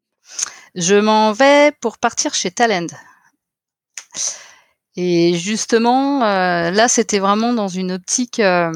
[0.76, 2.88] Je m'en vais pour partir chez Talend.
[4.98, 8.40] Et justement, euh, là, c'était vraiment dans une optique.
[8.40, 8.72] Euh,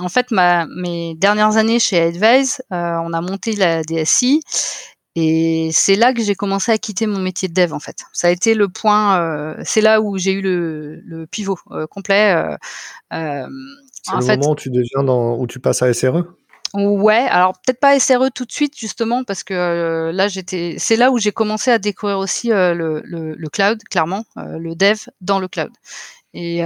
[0.00, 4.40] en fait, ma, mes dernières années chez Advise, euh, on a monté la DSI,
[5.16, 7.72] et c'est là que j'ai commencé à quitter mon métier de dev.
[7.72, 9.56] En fait, ça a été le point.
[9.64, 11.56] c'est là où j'ai eu le, le pivot
[11.90, 12.56] complet.
[13.10, 13.16] C'est
[14.12, 16.24] le moment où tu deviens dans, où tu passes à SRE
[16.74, 20.96] Ouais, alors peut-être pas SRE tout de suite justement parce que euh, là j'étais, c'est
[20.96, 24.98] là où j'ai commencé à découvrir aussi euh, le, le, cloud, clairement, euh, le dev
[25.20, 25.70] dans le cloud.
[26.32, 26.58] Et,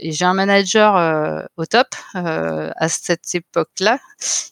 [0.00, 4.00] j'ai un manager au top à cette époque-là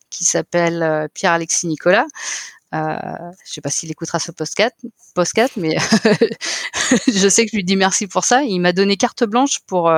[0.09, 2.07] qui s'appelle Pierre-Alexis Nicolas.
[2.73, 2.97] Euh,
[3.45, 5.77] je sais pas s'il écoutera ce podcast mais
[7.07, 8.45] je sais que je lui dis merci pour ça.
[8.45, 9.93] Il m'a donné carte blanche pour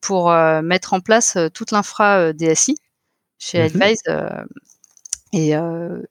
[0.00, 0.30] pour
[0.62, 2.78] mettre en place toute l'infra DSI
[3.42, 4.02] chez mmh Advise.
[5.34, 5.54] Et,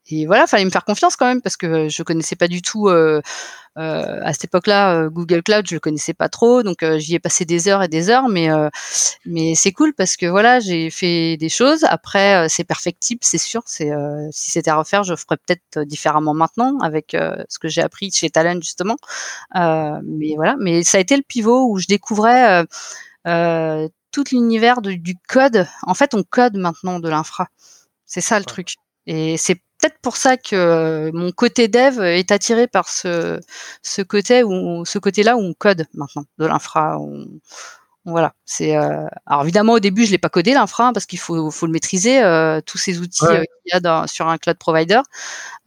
[0.09, 2.89] et, voilà, fallait me faire confiance quand même parce que je connaissais pas du tout
[3.77, 7.15] euh, à cette époque-là, euh, Google Cloud, je le connaissais pas trop, donc euh, j'y
[7.15, 8.49] ai passé des heures et des heures, mais
[9.25, 11.85] mais c'est cool parce que voilà, j'ai fait des choses.
[11.85, 13.61] Après, c'est perfectible, c'est sûr.
[13.65, 13.91] C'est
[14.31, 17.15] si c'était à refaire, je ferais peut-être différemment maintenant avec
[17.49, 18.97] ce que j'ai appris chez Talent justement.
[19.53, 22.65] mais voilà, mais ça a été le pivot où je découvrais
[24.11, 25.67] tout l'univers du code.
[25.83, 27.47] En fait, on code maintenant de l'infra.
[28.05, 28.75] C'est ça le truc.
[29.07, 33.39] Et c'est peut-être pour ça que mon côté dev est attiré par ce,
[33.81, 36.99] ce côté où ce côté-là où on code maintenant de l'infra.
[38.03, 41.51] Voilà, c'est euh, alors évidemment au début je l'ai pas codé l'infra parce qu'il faut,
[41.51, 45.01] faut le maîtriser euh, tous ces outils qu'il y a dans, sur un cloud provider.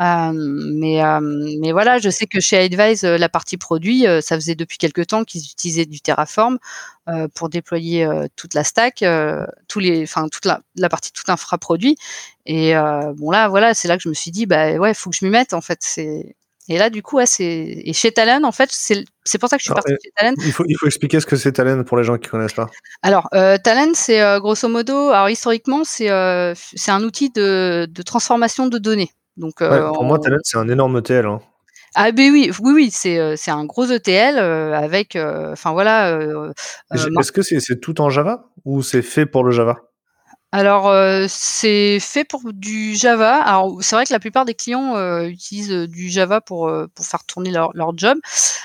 [0.00, 1.00] mais
[1.60, 5.22] mais voilà, je sais que chez Advise la partie produit, ça faisait depuis quelques temps
[5.22, 6.58] qu'ils utilisaient du Terraform
[7.36, 9.04] pour déployer toute la stack,
[9.68, 11.96] tous les, enfin toute la, la partie tout infra produit.
[12.46, 12.74] Et
[13.16, 15.24] bon là voilà, c'est là que je me suis dit bah ouais, faut que je
[15.24, 15.78] m'y mette en fait.
[15.82, 16.34] C'est
[16.68, 19.60] et là, du coup, ouais, c'est et chez Talent, en fait, c'est pour ça que
[19.60, 20.34] je suis partie chez Talent.
[20.38, 22.70] Il faut, il faut expliquer ce que c'est Talent pour les gens qui connaissent pas.
[23.02, 27.86] Alors, euh, Talent, c'est euh, grosso modo, alors historiquement, c'est euh, c'est un outil de,
[27.90, 29.10] de, transformation de données.
[29.36, 31.26] Donc, euh, pour moi, Talent, c'est un énorme ETL.
[31.26, 31.40] Hein.
[31.96, 36.18] Ah ben oui, oui, oui, c'est c'est un gros ETL avec, enfin voilà.
[36.92, 39.76] Est-ce que c'est tout en Java ou c'est fait pour le Java?
[40.54, 43.42] Alors, euh, c'est fait pour du Java.
[43.42, 47.04] Alors, c'est vrai que la plupart des clients euh, utilisent euh, du Java pour, pour
[47.04, 48.18] faire tourner leur, leur job.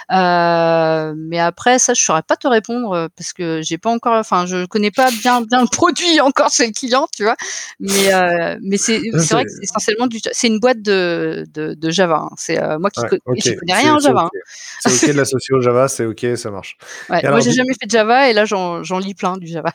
[0.07, 4.67] mais après, ça, je saurais pas te répondre parce que j'ai pas encore, enfin, je
[4.67, 7.35] connais pas bien bien le produit encore chez le client, tu vois.
[7.79, 8.11] Mais
[8.61, 12.27] mais c'est c'est vrai que c'est essentiellement du, c'est une boîte de de, de Java.
[12.29, 12.35] Hein.
[12.37, 14.25] C'est moi qui connais, connais rien en Java.
[14.25, 14.39] Hein.
[14.85, 16.77] C'est ok de l'associer au Java, c'est ok, ça marche.
[17.09, 19.71] Ouais, moi, j'ai jamais fait de Java et là, j'en lis plein du Java.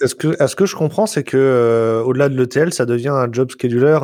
[0.00, 3.30] est-ce que est-ce que je comprends, c'est que euh, au-delà de l'ETL, ça devient un
[3.32, 3.98] job scheduler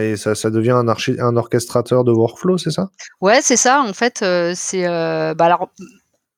[0.00, 2.90] et ça, ça devient un, un orchestrateur de workflow, c'est ça?
[3.20, 3.80] Ouais, c'est ça.
[3.80, 5.70] En fait, euh, c'est euh, bah alors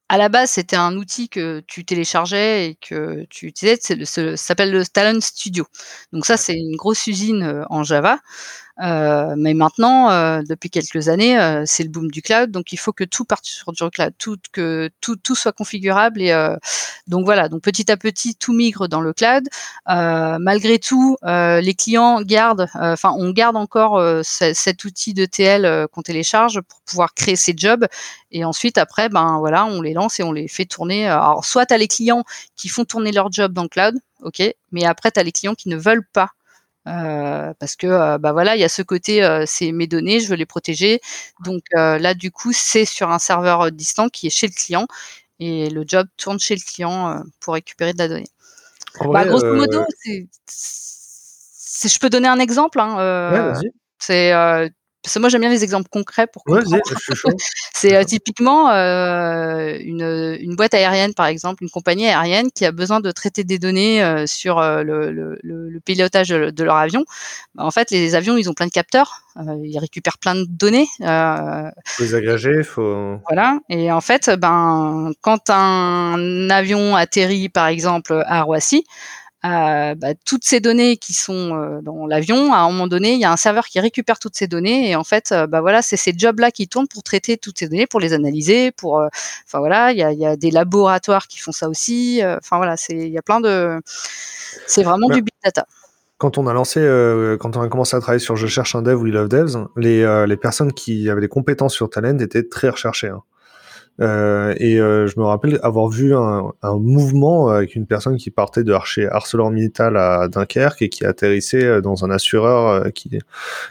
[0.09, 3.79] à la base, c'était un outil que tu téléchargeais et que tu utilisais.
[4.05, 5.67] Ça s'appelle le Talent Studio.
[6.13, 8.19] Donc ça, c'est une grosse usine en Java.
[8.81, 12.79] Euh, mais maintenant, euh, depuis quelques années, euh, c'est le boom du cloud, donc il
[12.79, 16.31] faut que tout parte sur du cloud, tout que tout, tout soit configurable et
[17.07, 17.49] donc voilà.
[17.49, 19.45] Donc petit à petit, tout migre dans le cloud.
[19.87, 26.61] malgré tout, les clients gardent, enfin on garde encore cet outil de TL qu'on télécharge
[26.63, 27.87] pour pouvoir créer ces jobs
[28.33, 31.07] et ensuite après, ben voilà, on les lance et on les fait tourner.
[31.07, 32.25] Alors soit as les clients
[32.57, 35.55] qui font tourner leur job dans le cloud, ok, mais après tu as les clients
[35.55, 36.31] qui ne veulent pas
[36.89, 40.21] euh, parce que euh, bah voilà, il y a ce côté, euh, c'est mes données,
[40.21, 41.01] je veux les protéger.
[41.45, 44.87] Donc là, du coup, c'est sur un serveur distant qui est chez le client
[45.39, 48.29] et le job tourne chez le client pour récupérer de la donnée.
[49.01, 49.85] Bah, grosso modo,
[50.47, 52.81] c'est, je peux donner un exemple.
[52.81, 54.33] Hein, ouais, c'est
[55.03, 56.77] parce que moi j'aime bien les exemples concrets pour comprendre.
[57.75, 62.73] c'est euh, typiquement euh, une, une, boîte aérienne par exemple, une compagnie aérienne qui a
[62.73, 67.05] besoin de traiter des données euh, sur euh, le, le, le, pilotage de leur avion.
[67.55, 70.45] Bah, en fait, les avions ils ont plein de capteurs, euh, ils récupèrent plein de
[70.47, 70.89] données.
[70.99, 73.19] faut les agréger, faut.
[73.29, 73.59] Voilà.
[73.71, 80.45] Et en fait, ben quand un avion atterrit par exemple à Roissy, euh, bah, toutes
[80.45, 83.37] ces données qui sont euh, dans l'avion, à un moment donné, il y a un
[83.37, 86.51] serveur qui récupère toutes ces données et en fait, euh, bah voilà, c'est ces jobs-là
[86.51, 90.03] qui tournent pour traiter toutes ces données, pour les analyser, pour, enfin voilà, il y
[90.03, 92.21] a, y a, des laboratoires qui font ça aussi.
[92.25, 93.81] Enfin voilà, c'est, il y a plein de,
[94.67, 95.67] c'est vraiment bah, du big data.
[96.19, 96.81] Quand on a lancé,
[97.41, 99.69] quand on a commencé à travailler sur Je cherche un dev ou We Love Devs,
[99.77, 103.09] les, les personnes qui avaient des compétences sur Talent étaient très recherchées.
[103.09, 103.23] Hein.
[104.01, 108.31] Euh, et euh, je me rappelle avoir vu un, un, mouvement avec une personne qui
[108.31, 113.19] partait de chez ArcelorMittal à Dunkerque et qui atterrissait euh, dans un assureur qui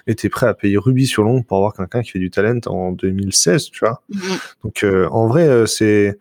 [0.06, 2.92] était prêt à payer rubis sur l'ongle pour avoir quelqu'un qui fait du talent en
[2.92, 4.02] 2016, tu vois.
[4.14, 4.40] Mm-hmm.
[4.64, 6.18] Donc en vrai, c'est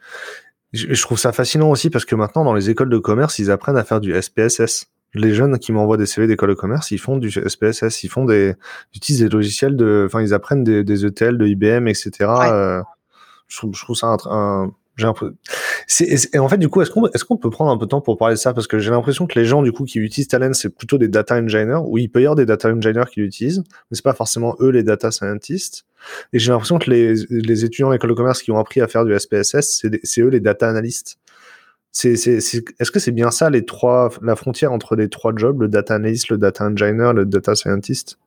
[0.73, 3.77] je trouve ça fascinant aussi parce que maintenant dans les écoles de commerce, ils apprennent
[3.77, 7.17] à faire du SPSS les jeunes qui m'envoient des CV d'école de commerce, ils font
[7.17, 8.55] du SPSS, ils font des,
[8.93, 12.11] ils utilisent des logiciels de, enfin, ils apprennent des, des ETL de IBM, etc.
[12.21, 12.83] Euh,
[13.49, 15.35] je trouve, je trouve ça un, un j'ai un peu...
[16.01, 18.01] et en fait, du coup, est-ce qu'on est qu'on peut prendre un peu de temps
[18.01, 18.53] pour parler de ça?
[18.53, 21.07] Parce que j'ai l'impression que les gens, du coup, qui utilisent Talent, c'est plutôt des
[21.07, 21.83] data engineers.
[21.85, 24.71] Oui, il peut y avoir des data engineers qui l'utilisent, mais c'est pas forcément eux
[24.71, 25.87] les data scientists.
[26.33, 28.89] Et j'ai l'impression que les, les étudiants à l'école de commerce qui ont appris à
[28.89, 31.19] faire du SPSS, c'est eux les data analystes.
[31.93, 35.69] C'est, est-ce que c'est bien ça, les trois, la frontière entre les trois jobs, le
[35.69, 38.19] data analyst, le data engineer, le data scientist?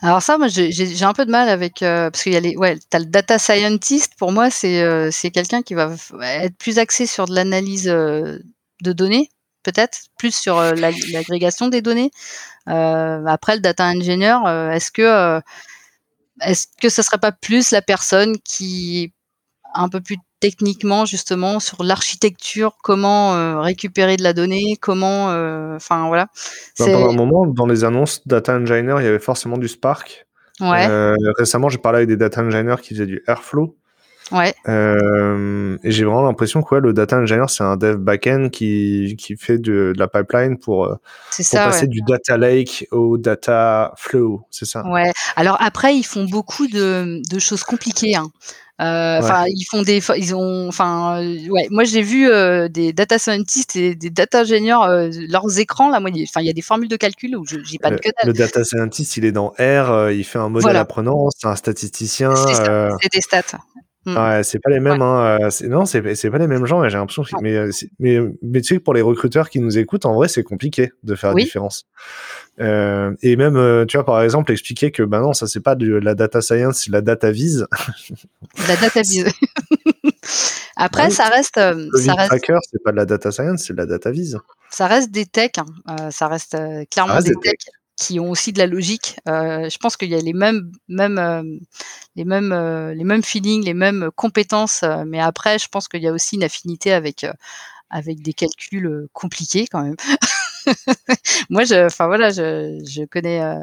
[0.00, 2.56] Alors ça, moi, j'ai un peu de mal avec euh, parce qu'il y a les,
[2.56, 4.14] ouais, le data scientist.
[4.16, 8.38] Pour moi, c'est euh, c'est quelqu'un qui va être plus axé sur de l'analyse euh,
[8.82, 9.30] de données,
[9.64, 12.10] peut-être, plus sur l'agrégation des données.
[12.66, 14.38] après, le data engineer,
[14.72, 15.40] est-ce que
[16.42, 19.12] est-ce que serait pas plus la personne qui
[19.74, 25.76] un peu plus techniquement justement sur l'architecture, comment euh, récupérer de la donnée, comment, euh,
[25.76, 26.28] enfin voilà.
[26.76, 30.26] Pendant un moment, dans les annonces data engineer, il y avait forcément du Spark.
[30.60, 30.88] Ouais.
[30.88, 33.76] Euh, récemment, j'ai parlé avec des data engineers qui faisaient du Airflow.
[34.30, 34.52] Ouais.
[34.68, 39.56] et j'ai vraiment l'impression que le data engineer, c'est un dev backend qui, qui fait
[39.56, 44.86] de, la pipeline pour, pour passer du data lake au data flow, c'est ça?
[44.86, 45.12] Ouais.
[45.36, 48.16] Alors après, ils font beaucoup de, de choses compliquées.
[48.16, 48.30] Hein.
[48.80, 51.66] Euh, enfin, ils font des, ils ont, enfin, euh, ouais.
[51.70, 55.98] Moi, j'ai vu euh, des data scientists et des data ingénieurs leurs écrans là.
[55.98, 58.32] Moi, enfin, il y a des formules de calcul où j'ai pas de que Le
[58.32, 62.34] data scientist, il est dans R, il fait un modèle apprenant, c'est un statisticien.
[62.36, 63.58] C'est des stats.
[64.08, 64.16] Mm.
[64.16, 65.02] Ouais, c'est pas les mêmes.
[65.02, 66.86] Hein, non, c'est pas les mêmes gens.
[66.88, 67.24] J'ai l'impression.
[67.42, 67.68] Mais,
[67.98, 71.14] mais, mais, tu sais, pour les recruteurs qui nous écoutent, en vrai, c'est compliqué de
[71.14, 71.86] faire la différence.
[72.60, 75.74] Euh, et même, euh, tu vois, par exemple, expliquer que bah non, ça c'est pas
[75.74, 77.66] de la data science, c'est la data vise.
[78.68, 79.32] la data vise.
[80.76, 81.58] Après, ça reste.
[81.58, 82.28] Euh, le ça reste...
[82.28, 84.38] tracker, c'est pas de la data science, c'est de la data vise.
[84.70, 85.58] Ça reste des techs.
[85.58, 86.10] Hein.
[86.10, 86.56] ça reste
[86.90, 87.66] clairement des, techs
[87.98, 89.16] qui ont aussi de la logique.
[89.26, 91.58] je pense qu'il y a les mêmes, mêmes,
[92.16, 94.84] les mêmes, les mêmes feelings, les mêmes compétences.
[95.06, 97.26] mais après, je pense qu'il y a aussi une affinité avec
[97.90, 99.96] avec des calculs compliqués quand même.
[101.50, 103.60] moi, je, enfin voilà, je, je connais, euh,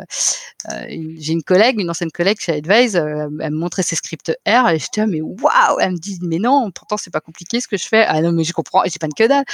[0.72, 0.86] euh
[1.18, 4.70] j'ai une collègue, une ancienne collègue chez Advise, euh, elle me montrait ses scripts R
[4.70, 7.68] et j'étais ah, mais waouh, elle me dit mais non, pourtant c'est pas compliqué ce
[7.68, 8.06] que je fais.
[8.08, 9.46] Ah non mais je comprends, j'ai pas de que dalle.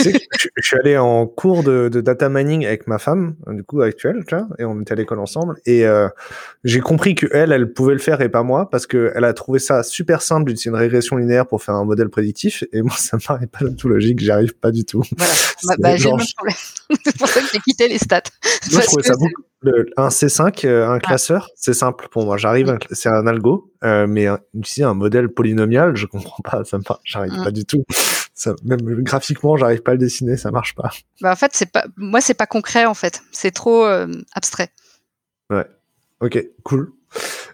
[0.00, 3.82] je, je, suis allé en cours de, de, data mining avec ma femme, du coup
[3.82, 6.08] actuelle, tu vois, et on était à l'école ensemble et euh,
[6.64, 9.32] j'ai compris que elle, elle pouvait le faire et pas moi parce que elle a
[9.32, 12.94] trouvé ça super simple d'utiliser une régression linéaire pour faire un modèle prédictif et moi
[12.98, 15.02] ça me paraît pas du tout logique, j'y arrive pas du tout.
[15.16, 15.32] Voilà.
[15.62, 15.94] Bah, bah,
[17.04, 18.22] c'est pour ça que j'ai quitté les stats.
[18.72, 19.42] Moi, je trouvais ça beaucoup.
[19.96, 22.36] un C5, euh, un classeur, c'est simple pour moi.
[22.36, 26.82] J'arrive, c'est un algo, euh, mais ici un modèle polynomial, je comprends pas, ça me
[27.04, 27.44] j'arrive mm.
[27.44, 27.84] pas du tout.
[28.34, 30.90] Ça, même graphiquement, j'arrive pas à le dessiner, ça marche pas.
[31.20, 34.70] Bah, en fait, c'est pas, moi, c'est pas concret en fait, c'est trop euh, abstrait.
[35.50, 35.66] Ouais.
[36.20, 36.92] Ok, cool.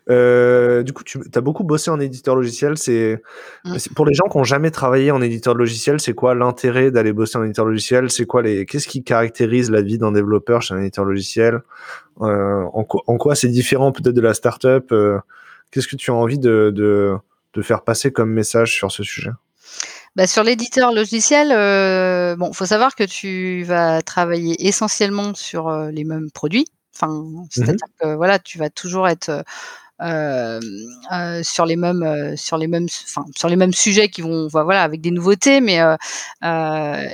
[0.08, 2.72] Euh, du coup, tu as beaucoup bossé en éditeur logiciel.
[2.72, 2.76] Mm.
[2.76, 7.12] C'est pour les gens qui n'ont jamais travaillé en éditeur logiciel, c'est quoi l'intérêt d'aller
[7.12, 8.10] bosser en éditeur logiciel?
[8.10, 11.60] C'est quoi les Qu'est-ce qui caractérise la vie d'un développeur chez un éditeur logiciel?
[12.22, 15.18] Euh, en, quoi c'est différent peut-être de la startup euh,
[15.70, 17.14] Qu'est-ce que tu as envie de, de,
[17.52, 19.30] de, faire passer comme message sur ce sujet?
[20.14, 25.90] Bah, sur l'éditeur logiciel, euh, bon, faut savoir que tu vas travailler essentiellement sur euh,
[25.90, 26.66] les mêmes produits.
[26.94, 29.44] Enfin, mmh c'est-à-dire que voilà, tu vas toujours être
[30.00, 34.82] sur les mêmes euh, sur les mêmes enfin sur les mêmes sujets qui vont voilà
[34.82, 35.78] avec des nouveautés mais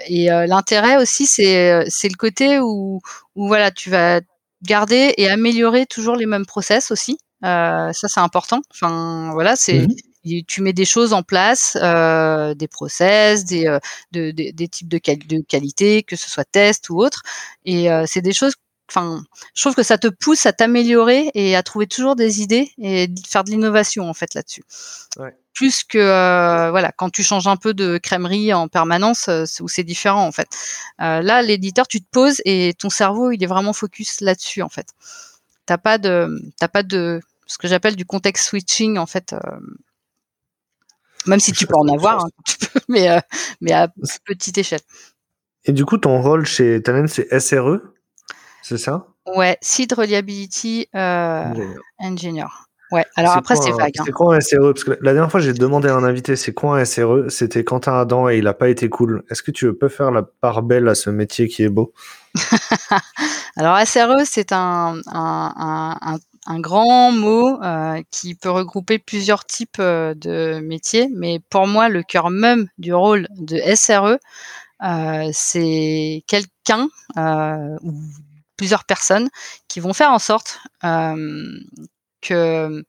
[0.09, 3.01] et l'intérêt aussi c'est c'est le côté où
[3.35, 4.21] où voilà tu vas
[4.62, 7.18] garder et améliorer toujours les mêmes process aussi.
[7.42, 8.62] Ça c'est important.
[8.73, 9.95] Enfin voilà c'est mmh
[10.47, 13.64] tu mets des choses en place, euh, des process, des,
[14.12, 17.23] de, des types de, de, qualité, que ce soit test ou autre.
[17.64, 18.55] Et c'est des choses
[18.88, 19.23] enfin,
[19.55, 23.09] je trouve que ça te pousse à t'améliorer et à trouver toujours des idées et
[23.27, 24.62] faire de l'innovation en fait là-dessus.
[25.55, 29.68] Plus que euh, voilà, quand tu changes un peu de crèmerie en permanence, euh, où
[29.68, 30.49] c'est différent en fait.
[31.01, 34.71] Euh, là, l'éditeur, tu te poses et ton cerveau, il est vraiment focus là-dessus en
[34.71, 34.88] fait.
[35.66, 39.35] T'as pas de, t'as pas de, ce que j'appelle du context switching en fait.
[41.27, 42.29] même si tu peux en avoir, hein,
[42.88, 43.09] mais
[43.61, 43.88] mais à
[44.25, 44.81] petite échelle.
[45.64, 47.81] Et du coup, ton rôle chez Talent, c'est SRE
[48.62, 49.07] c'est ça?
[49.27, 51.53] Ouais, Seed Reliability euh,
[51.98, 52.46] Engineer.
[52.92, 53.94] Ouais, alors après, c'est vague.
[53.98, 54.03] Hein.
[54.05, 56.53] C'est quoi un SRE Parce que la dernière fois, j'ai demandé à un invité c'est
[56.53, 59.25] quoi un SRE C'était Quentin Adam et il n'a pas été cool.
[59.31, 61.94] Est-ce que tu peux faire la part belle à ce métier qui est beau?
[63.57, 70.12] Alors, SRE, c'est un, un, un, grand mot euh, qui peut regrouper plusieurs types euh,
[70.14, 74.18] de métiers, mais pour moi, le cœur même du rôle de SRE,
[74.85, 77.94] euh, c'est quelqu'un ou
[78.62, 79.29] plusieurs personnes
[79.66, 81.59] qui vont faire en sorte euh,
[82.20, 82.85] que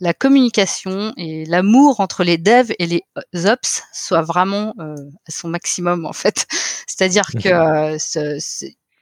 [0.00, 4.94] la communication et l'amour entre les devs et les ops soit vraiment euh,
[5.28, 6.46] à son maximum en fait.
[6.86, 8.38] C'est-à-dire que euh,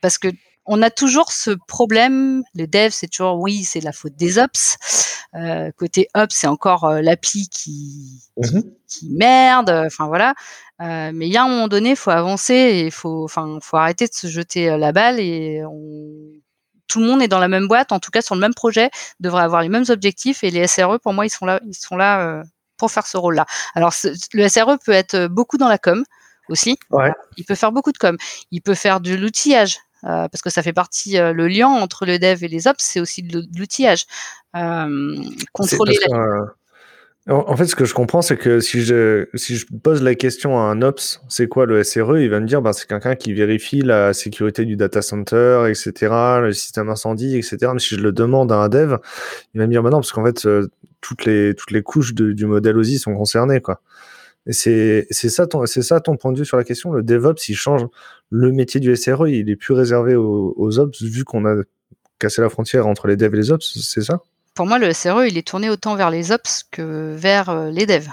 [0.00, 0.28] parce que
[0.72, 2.44] on a toujours ce problème.
[2.54, 4.78] Les devs, c'est toujours oui, c'est la faute des ops.
[5.34, 9.70] Euh, côté ops, c'est encore euh, l'appli qui, mmh qui, merde.
[9.70, 10.34] Enfin voilà.
[10.80, 13.58] Euh, mais il y a un moment donné, il faut avancer et il faut, enfin,
[13.60, 15.60] faut arrêter de se jeter la balle et
[16.86, 18.90] tout le monde est dans la même boîte, en tout cas sur le même projet,
[19.18, 21.96] devrait avoir les mêmes objectifs et les SRE, pour moi, ils sont là, ils sont
[21.96, 22.42] là
[22.78, 23.46] pour faire ce rôle-là.
[23.74, 23.92] Alors
[24.32, 26.04] le SRE peut être beaucoup dans la com,
[26.50, 26.78] aussi.
[26.90, 27.12] Ouais.
[27.36, 28.16] Il peut faire beaucoup de com.
[28.50, 29.78] Il peut faire de l'outillage.
[30.04, 32.82] Euh, parce que ça fait partie euh, le lien entre le dev et les ops,
[32.82, 34.06] c'est aussi de l'outillage.
[34.56, 35.16] Euh,
[35.52, 37.34] contrôler la...
[37.34, 40.58] en, fait, ce que je comprends, c'est que si je, si je pose la question
[40.58, 43.34] à un ops, c'est quoi le SRE Il va me dire, bah, c'est quelqu'un qui
[43.34, 45.92] vérifie la sécurité du data center, etc.,
[46.40, 47.58] le système incendie, etc.
[47.74, 48.96] Mais si je le demande à un dev,
[49.54, 50.48] il va me dire, bah non, parce qu'en fait,
[51.00, 53.80] toutes les, toutes les couches du modèle OSI sont concernées, quoi.
[54.46, 56.92] C'est ça, ton, ça ton point de vue sur la question.
[56.92, 57.86] Le DevOps, il change
[58.30, 61.62] le métier du SRE, il est plus réservé aux, Ops, vu qu'on a
[62.18, 64.20] cassé la frontière entre les devs et les Ops, c'est ça?
[64.54, 67.86] Pour moi, le SRE, il est tourné autant vers les Ops que vers euh, les
[67.86, 68.08] devs.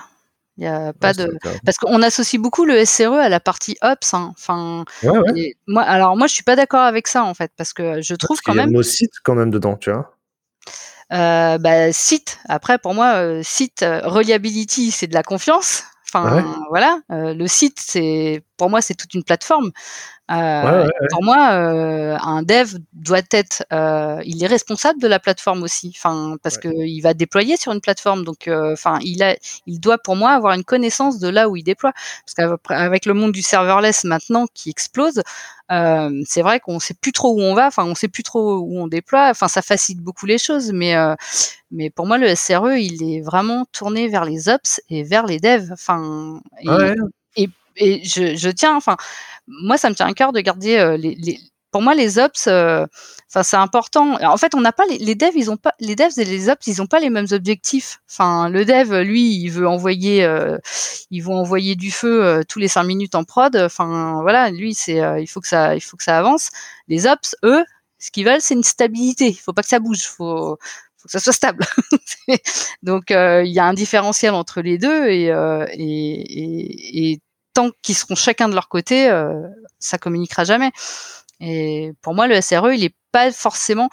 [0.58, 4.16] Il y a pas de parce qu'on associe beaucoup le SRE à la partie ops.
[4.16, 4.34] Hein.
[4.36, 4.86] Enfin,
[5.68, 8.40] moi, alors moi, je suis pas d'accord avec ça en fait parce que je trouve
[8.44, 8.70] quand même.
[8.70, 10.18] Il y a le mot site quand même dedans, tu vois.
[11.14, 12.40] Euh, bah, site.
[12.50, 15.84] Après, pour moi, euh, site reliability, c'est de la confiance.
[16.14, 19.72] Enfin, voilà, euh, le site, c'est pour moi, c'est toute une plateforme.
[20.30, 23.64] Euh, pour moi, euh, un dev doit être,
[24.26, 25.94] il est responsable de la plateforme aussi.
[25.96, 29.98] Enfin, parce que il va déployer sur une plateforme, donc, enfin, il a, il doit
[29.98, 31.94] pour moi avoir une connaissance de là où il déploie.
[32.26, 35.22] Parce qu'avec le monde du serverless maintenant qui explose,
[35.72, 38.60] euh, c'est vrai qu'on sait plus trop où on va, enfin on sait plus trop
[38.60, 41.14] où on déploie, enfin ça facilite beaucoup les choses, mais euh,
[41.72, 45.40] mais pour moi le SRE il est vraiment tourné vers les ops et vers les
[45.40, 46.70] devs, enfin et,
[47.78, 48.98] et, je, tiens, enfin
[49.48, 51.40] moi ça me tient à cœur de garder euh, les,
[51.72, 52.86] pour moi, les ops, euh,
[53.30, 54.18] enfin, c'est important.
[54.24, 56.66] En fait, on n'a pas les, devs, ils ont pas les devs et les ops,
[56.66, 58.00] ils ont pas les mêmes objectifs.
[58.10, 60.58] Enfin, le dev, lui, il veut envoyer, euh,
[61.12, 63.56] ils vont envoyer du feu tous les cinq minutes en prod.
[63.56, 66.50] Enfin, voilà, lui, c'est, il faut que ça, il faut que ça avance.
[66.88, 67.64] Les ops, eux,
[68.00, 69.28] ce qu'ils veulent, c'est une stabilité.
[69.28, 70.04] Il faut pas que ça bouge.
[70.04, 70.58] Faut,
[70.98, 71.66] faut que ça soit stable.
[72.82, 75.32] Donc, il y a un différentiel entre les deux et
[77.58, 79.10] tant qu'ils seront chacun de leur côté,
[79.80, 80.72] ça communiquera jamais.
[81.40, 83.90] Et pour moi, le SRE, il est pas forcément.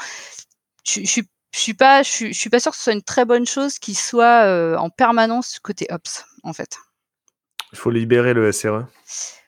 [0.86, 1.22] Je, je,
[1.54, 3.96] je suis pas, je, suis pas sûr que ce soit une très bonne chose qu'il
[3.96, 6.78] soit euh, en permanence côté ops, en fait.
[7.72, 8.86] Il faut libérer le SRE.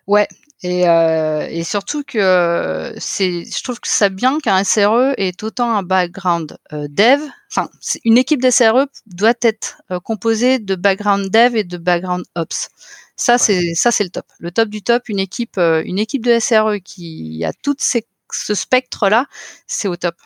[0.06, 0.28] Ouais.
[0.66, 5.70] Et, euh, et surtout que c'est, je trouve que ça bien qu'un SRE ait autant
[5.70, 7.20] un background euh, dev.
[7.52, 7.70] Enfin,
[8.04, 12.68] une équipe de SRE doit être euh, composée de background dev et de background ops.
[13.14, 14.26] Ça, c'est ça, c'est le top.
[14.40, 18.54] Le top du top, une équipe, euh, une équipe de SRE qui a tout ce
[18.54, 19.26] spectre-là,
[19.68, 20.16] c'est au top.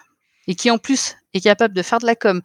[0.47, 2.41] Et qui en plus est capable de faire de la com,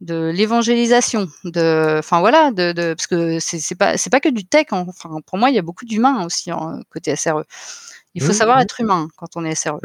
[0.00, 4.44] de l'évangélisation, de, enfin voilà, de, de parce que c'est pas c'est pas que du
[4.44, 4.66] tech.
[4.70, 4.86] Hein.
[4.88, 7.44] Enfin, pour moi, il y a beaucoup d'humains aussi en, côté SRE.
[8.14, 8.62] Il faut mmh, savoir mmh.
[8.62, 9.78] être humain quand on est SRE.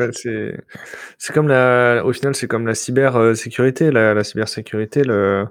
[1.18, 3.92] c'est comme la, au final, c'est comme la cybersécurité.
[3.92, 5.46] La, la cybersécurité, le,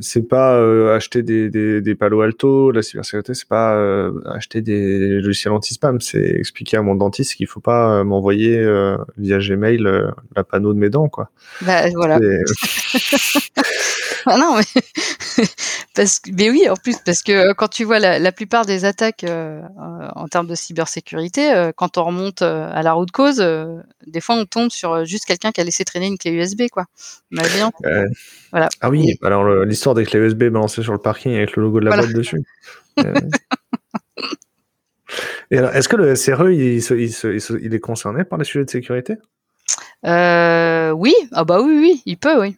[0.00, 4.60] c'est pas euh, acheter des, des, des Palo Alto, la cybersécurité, c'est pas euh, acheter
[4.60, 8.62] des logiciels anti-spam, c'est expliquer à mon dentiste qu'il faut pas euh, m'envoyer
[9.16, 9.78] via Gmail
[10.36, 11.30] la panneau de mes dents, quoi.
[11.62, 12.18] Bah voilà.
[14.26, 14.82] ah non, mais
[15.94, 18.84] parce que, mais oui, en plus, parce que quand tu vois la, la plupart des
[18.84, 23.44] attaques en termes de cybersécurité, quand on remonte à la route cause,
[24.06, 26.84] des fois on tombe sur juste quelqu'un qui a laissé traîner une clé USB, quoi.
[28.50, 28.68] Voilà.
[28.80, 31.86] Ah oui, alors l'histoire des clés USB balancées sur le parking avec le logo de
[31.86, 32.42] la boîte dessus.
[32.98, 33.14] Euh.
[35.50, 39.16] Et alors, est-ce que le SRE, il, est concerné par les sujets de sécurité?
[40.06, 42.56] Euh, Oui, ah bah oui, oui, il peut, oui.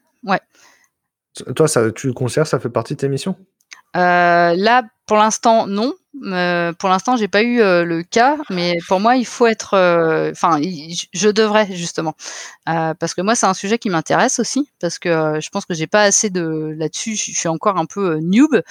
[1.57, 3.37] Toi, tu le conserves, ça fait partie de tes missions?
[3.97, 5.95] Euh, Là, pour l'instant, non.
[6.23, 9.75] Euh, pour l'instant, j'ai pas eu euh, le cas, mais pour moi, il faut être.
[10.31, 12.15] Enfin, je devrais justement,
[12.65, 15.89] parce que moi, c'est un sujet qui m'intéresse aussi, parce que je pense que j'ai
[15.89, 17.17] pas assez de là-dessus.
[17.17, 18.63] Je suis encore un peu noob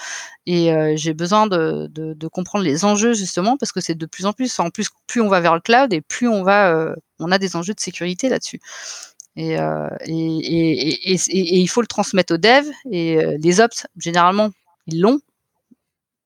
[0.46, 4.24] et j'ai besoin de, de, de, comprendre les enjeux justement, parce que c'est de plus
[4.26, 4.58] en plus.
[4.58, 7.56] En plus, plus on va vers le cloud et plus on va, on a des
[7.56, 8.60] enjeux de sécurité là-dessus.
[9.36, 9.58] Et, et,
[10.06, 14.50] et, et, et, il faut le transmettre aux devs et les ops généralement
[14.86, 15.18] ils l'ont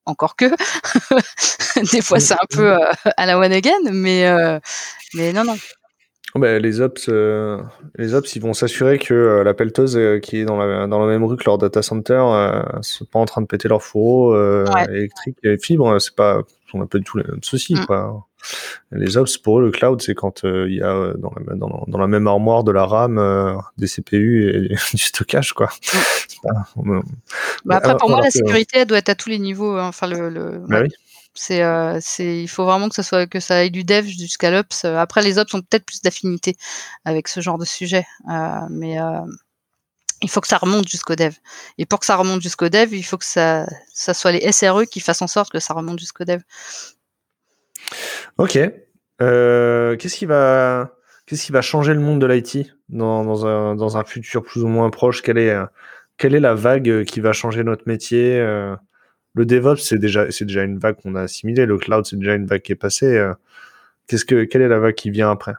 [0.08, 0.46] encore que
[1.92, 4.58] des fois c'est un peu euh, à la one again, mais euh,
[5.14, 5.56] mais non non.
[6.34, 7.58] Oh, bah, les ops, euh,
[7.96, 11.24] les ops, ils vont s'assurer que la pelleteuse qui est dans la, dans la même
[11.24, 14.36] rue que leur data center, euh, sont pas en train de péter leur fourreau
[14.90, 15.98] électrique et fibres.
[15.98, 16.42] C'est pas,
[16.74, 17.86] on a pas du tout les mêmes soucis, mm.
[17.86, 18.26] quoi.
[18.92, 21.98] Les ops, pour eux, le cloud, c'est quand il y a dans la, dans, dans,
[21.98, 25.68] la même armoire de la RAM, des CPU et du stockage, quoi.
[27.64, 29.76] Bah, après, pour moi, la sécurité, elle doit être à tous les niveaux.
[29.76, 29.88] Hein.
[29.88, 30.58] Enfin, le, le...
[30.68, 30.82] Bah
[31.38, 34.50] c'est, euh, c'est, il faut vraiment que ça soit que ça aille du dev jusqu'à
[34.50, 34.84] l'ops.
[34.84, 36.56] Après, les ops ont peut-être plus d'affinité
[37.04, 39.20] avec ce genre de sujet, euh, mais euh,
[40.22, 41.34] il faut que ça remonte jusqu'au dev.
[41.78, 44.84] Et pour que ça remonte jusqu'au dev, il faut que ça, ça soit les SRE
[44.90, 46.40] qui fassent en sorte que ça remonte jusqu'au dev.
[48.38, 48.58] Ok.
[49.20, 50.92] Euh, qu'est-ce qui va,
[51.26, 55.22] qu'est-ce va changer le monde de l'IT dans, un, futur plus ou moins proche?
[55.22, 55.56] Quelle est,
[56.16, 58.38] quelle est la vague qui va changer notre métier?
[59.34, 61.66] Le DevOps, c'est déjà, une vague qu'on a assimilée.
[61.66, 63.20] Le cloud, c'est déjà une vague qui est passée.
[64.06, 65.54] Qu'est-ce que, quelle est la vague qui vient après?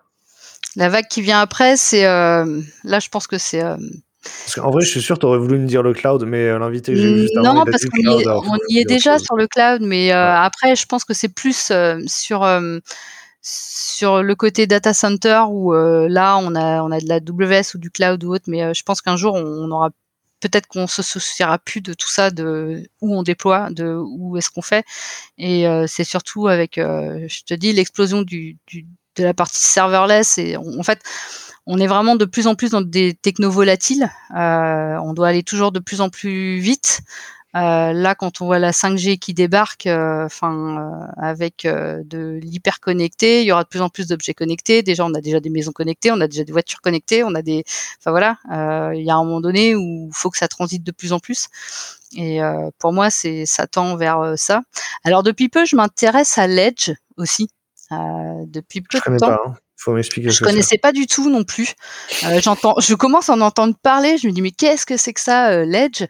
[0.76, 2.46] La vague qui vient après, c'est là,
[3.00, 3.64] je pense que c'est
[4.22, 6.60] parce qu'en vrai, je suis sûr, tu aurais voulu me dire le cloud, mais euh,
[6.60, 7.54] l'invité que j'ai juste avant.
[7.54, 11.14] Non, parce qu'on y, est, déjà sur le cloud, mais euh, après, je pense que
[11.14, 12.46] c'est plus euh, sur,
[13.42, 17.78] sur le côté data center où là, on a, on a de la WS ou
[17.78, 19.90] du cloud ou autre, mais je pense qu'un jour, on, aura
[20.42, 24.50] peut-être qu'on se souciera plus de tout ça, de où on déploie, de où est-ce
[24.50, 24.86] qu'on fait.
[25.38, 30.38] Et c'est surtout avec, je te dis, l'explosion du, du, de la partie serverless.
[30.38, 31.00] Et en fait,
[31.72, 34.10] on est vraiment de plus en plus dans des techno volatiles.
[34.36, 37.02] Euh, on doit aller toujours de plus en plus vite.
[37.56, 43.44] Euh, là, quand on voit la 5G qui débarque, euh, enfin, avec de l'hyper connecté,
[43.44, 44.82] il y aura de plus en plus d'objets connectés.
[44.82, 47.44] Déjà, on a déjà des maisons connectées, on a déjà des voitures connectées, on a
[47.44, 47.64] des,
[48.00, 48.38] enfin voilà.
[48.96, 51.20] il y a un moment donné où il faut que ça transite de plus en
[51.20, 51.50] plus.
[52.18, 52.40] Et
[52.80, 54.62] pour moi, c'est ça tend vers ça.
[55.04, 57.48] Alors depuis peu, je m'intéresse à l'edge aussi.
[57.92, 59.34] depuis peu de temps.
[59.34, 59.56] Hein.
[59.80, 60.30] Faut m'expliquer.
[60.30, 61.74] Je connaissais pas du tout non plus.
[62.26, 64.18] Euh, j'entends, je commence à en entendre parler.
[64.18, 66.04] Je me dis mais qu'est-ce que c'est que ça, euh, l'edge?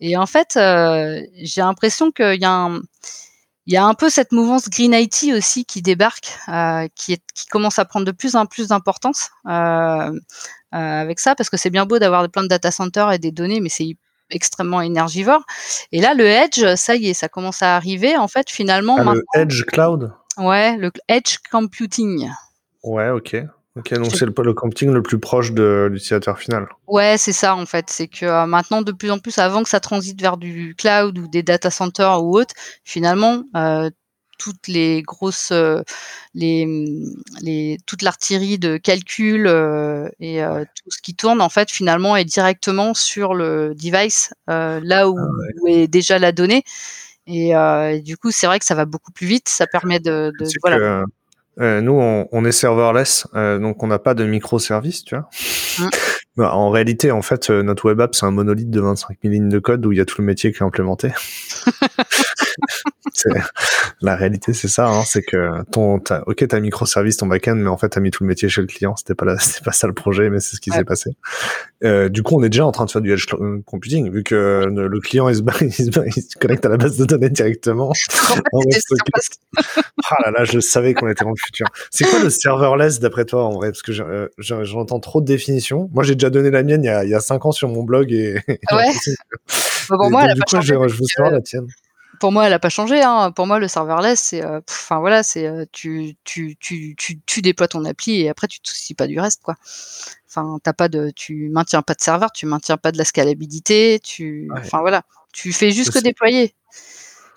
[0.00, 2.80] Et en fait, euh, j'ai l'impression qu'il y a un,
[3.66, 7.22] il y a un peu cette mouvance Green IT aussi qui débarque, euh, qui, est,
[7.32, 10.10] qui commence à prendre de plus en plus d'importance euh,
[10.72, 13.60] avec ça, parce que c'est bien beau d'avoir plein de data centers et des données,
[13.60, 13.96] mais c'est
[14.30, 15.42] extrêmement énergivore.
[15.92, 18.16] Et là, le edge, ça y est, ça commence à arriver.
[18.16, 20.12] En fait, finalement, ah, le edge cloud?
[20.38, 22.28] Ouais, le edge computing.
[22.82, 23.36] Ouais, ok.
[23.74, 26.68] Ok, donc c'est le, le computing le plus proche de l'utilisateur final.
[26.88, 27.88] Ouais, c'est ça en fait.
[27.88, 31.16] C'est que euh, maintenant, de plus en plus, avant que ça transite vers du cloud
[31.18, 32.54] ou des data centers ou autre,
[32.84, 33.88] finalement, euh,
[34.38, 35.80] toutes les grosses, euh,
[36.34, 36.66] les,
[37.40, 39.46] les, toute l'artillerie de calcul
[40.20, 40.42] et
[40.74, 45.68] tout ce qui tourne, en fait, finalement, est directement sur le device, là où, ah
[45.68, 46.64] est déjà la donnée.
[47.26, 47.54] Et,
[48.04, 49.48] du coup, c'est vrai que ça va beaucoup plus vite.
[49.48, 51.04] Ça permet de, de voilà.
[51.60, 55.28] Euh, nous, on, on, est serverless, euh, donc on n'a pas de microservices, tu vois.
[55.78, 55.90] Mmh.
[56.34, 59.34] Bah, en réalité, en fait, euh, notre web app, c'est un monolithe de 25 000
[59.34, 61.10] lignes de code où il y a tout le métier qui est implémenté.
[64.00, 67.68] la réalité, c'est ça, hein, c'est que ton, as, ok, t'as microservice, ton backend, mais
[67.68, 68.96] en fait, t'as mis tout le métier chez le client.
[68.96, 71.10] C'était pas, c'était pas ça le projet, mais c'est ce qui s'est passé.
[71.84, 73.26] Euh, du coup, on est déjà en train de faire du edge
[73.66, 76.96] computing, vu que le client il se, il, se, il se, connecte à la base
[76.96, 77.92] de données directement.
[80.10, 81.66] ah là là, je savais qu'on était dans le futur.
[81.90, 83.70] C'est quoi le serverless d'après toi en vrai?
[83.70, 85.90] Parce que euh, j'entends trop de définitions.
[85.92, 87.68] Moi, j'ai déjà donné la mienne il y a, il y a cinq ans sur
[87.68, 88.34] mon blog et.
[88.48, 88.90] Ouais.
[89.90, 91.66] bon, moi, a pas je, je veux savoir la tienne
[92.22, 93.02] pour moi, elle a pas changé.
[93.02, 93.32] Hein.
[93.32, 97.42] Pour moi, le serverless, c'est, euh, enfin voilà, c'est euh, tu, tu, tu, tu, tu
[97.42, 99.56] déploies ton appli et après tu te soucies pas du reste, quoi.
[100.28, 103.98] Enfin, t'as pas de, tu maintiens pas de serveur, tu maintiens pas de la scalabilité,
[104.04, 105.02] tu, enfin voilà,
[105.32, 106.54] tu fais juste que déployer.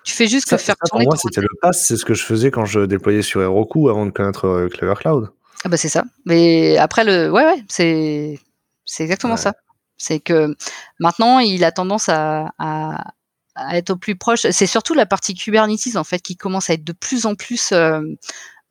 [0.04, 1.04] Tu fais juste que faire tourner.
[1.06, 1.84] Pour moi, c'était le pass.
[1.84, 4.94] C'est ce que je faisais quand je déployais sur Heroku avant de connaître euh, Clever
[5.00, 5.32] Cloud.
[5.64, 6.04] Ah bah c'est ça.
[6.26, 8.38] Mais après le, ouais ouais, c'est,
[8.84, 9.54] c'est exactement ça.
[9.96, 10.54] C'est que
[11.00, 13.14] maintenant, il a tendance à, à,
[13.56, 14.46] à être au plus proche.
[14.50, 17.72] C'est surtout la partie Kubernetes en fait qui commence à être de plus en plus
[17.72, 18.00] euh,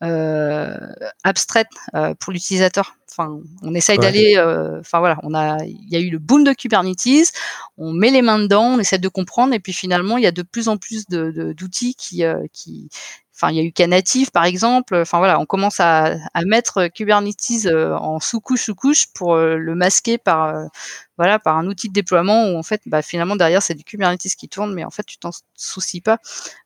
[0.04, 0.78] euh,
[1.24, 2.96] abstraite euh, pour l'utilisateur.
[3.10, 4.36] Enfin, on essaye d'aller.
[4.36, 7.32] Euh, enfin voilà, on a, il y a eu le boom de Kubernetes.
[7.78, 10.34] On met les mains dedans, on essaie de comprendre, et puis finalement, il y a
[10.34, 12.90] de plus en plus d'outils de, qui, qui,
[13.36, 14.96] Enfin, il y a eu Knative par exemple.
[14.96, 16.16] Enfin voilà, on commence à,
[16.46, 20.70] mettre Kubernetes en sous-couche sous-couche pour le masquer par
[21.18, 24.36] voilà par un outil de déploiement où en fait bah, finalement derrière c'est du Kubernetes
[24.38, 26.20] qui tourne, mais en fait tu t'en soucies pas.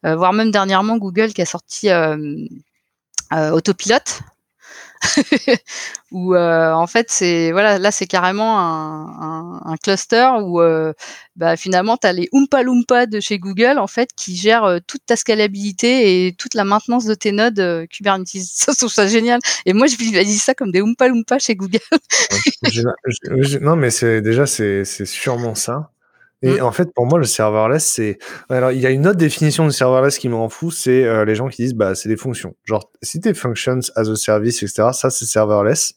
[0.05, 2.47] Euh, voire même dernièrement Google qui a sorti euh,
[3.31, 4.21] autopilote
[6.11, 10.93] où euh, en fait c'est voilà là c'est carrément un, cluster où euh,
[11.35, 14.79] bah, finalement tu as les Oompa Loompa de chez Google en fait qui gèrent euh,
[14.85, 18.27] toute ta scalabilité et toute la maintenance de tes nodes Kubernetes.
[18.53, 19.39] Ça je trouve ça génial.
[19.65, 21.79] Et moi je visualise ça comme des Oompa Loompa chez Google.
[23.61, 25.91] Non mais c'est déjà c'est sûrement ça
[26.41, 26.63] et mmh.
[26.63, 28.17] en fait, pour moi, le serverless, c'est.
[28.49, 31.25] Alors, il y a une autre définition de serverless qui me rend fou, c'est euh,
[31.25, 32.55] les gens qui disent, bah, c'est des fonctions.
[32.63, 35.95] Genre, si t'es functions as a service, etc., ça, c'est serverless.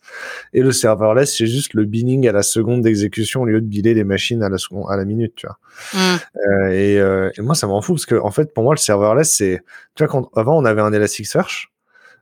[0.52, 3.94] Et le serverless, c'est juste le binning à la seconde d'exécution au lieu de biler
[3.94, 5.58] les machines à la seconde, à la minute, tu vois.
[5.94, 6.16] Mmh.
[6.36, 8.74] Euh, et, euh, et, moi, ça me rend fou parce que, en fait, pour moi,
[8.74, 9.62] le serverless, c'est.
[9.94, 11.71] Tu vois, quand avant, on avait un Elasticsearch.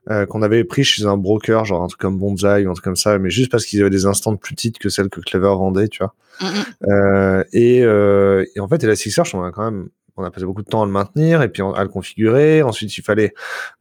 [0.09, 2.83] Euh, qu'on avait pris chez un broker, genre un truc comme Bonsai ou un truc
[2.83, 5.53] comme ça, mais juste parce qu'ils avaient des instances plus petites que celles que Clever
[5.55, 6.15] vendait, tu vois.
[6.41, 6.89] Mm, mm.
[6.89, 10.61] Euh, et, euh, et, en fait, Elasticsearch, on a quand même on a passé beaucoup
[10.61, 12.61] de temps à le maintenir et puis à le configurer.
[12.61, 13.33] Ensuite, il fallait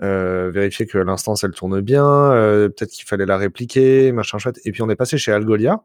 [0.03, 2.07] euh, vérifier que l'instance elle tourne bien.
[2.07, 4.61] Euh, peut-être qu'il fallait la répliquer, machin chouette.
[4.65, 5.83] Et puis on est passé chez Algolia.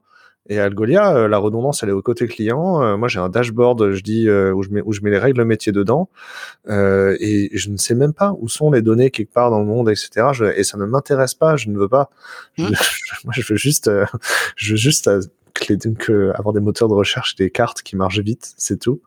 [0.47, 2.97] Et Algolia, euh, la redondance, elle est au côté client.
[2.97, 5.71] moi, j'ai un dashboard, je dis où je mets où je mets les règles métier
[5.71, 6.09] dedans,
[6.67, 9.89] et je ne sais même pas où sont les données quelque part dans le monde,
[9.89, 10.27] etc.
[10.55, 11.55] et ça ne m'intéresse pas.
[11.55, 12.09] Je ne veux pas.
[12.57, 12.63] Mmh.
[13.25, 13.89] moi, je veux juste,
[14.55, 15.09] je veux juste
[15.71, 19.01] donc avoir des moteurs de recherche, des cartes qui marchent vite, c'est tout.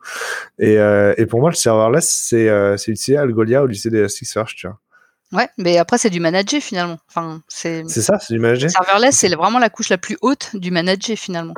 [0.57, 4.55] Et, euh, et pour moi, le serverless, c'est euh, utiliser Algolia au lycée des Elasticsearch,
[4.55, 4.79] tu vois.
[5.31, 6.97] Ouais, mais après c'est du manager finalement.
[7.07, 7.87] Enfin, c'est.
[7.87, 8.71] Ça, c'est du manager?
[8.71, 11.53] Serverless, c'est vraiment la couche la plus haute du manager finalement.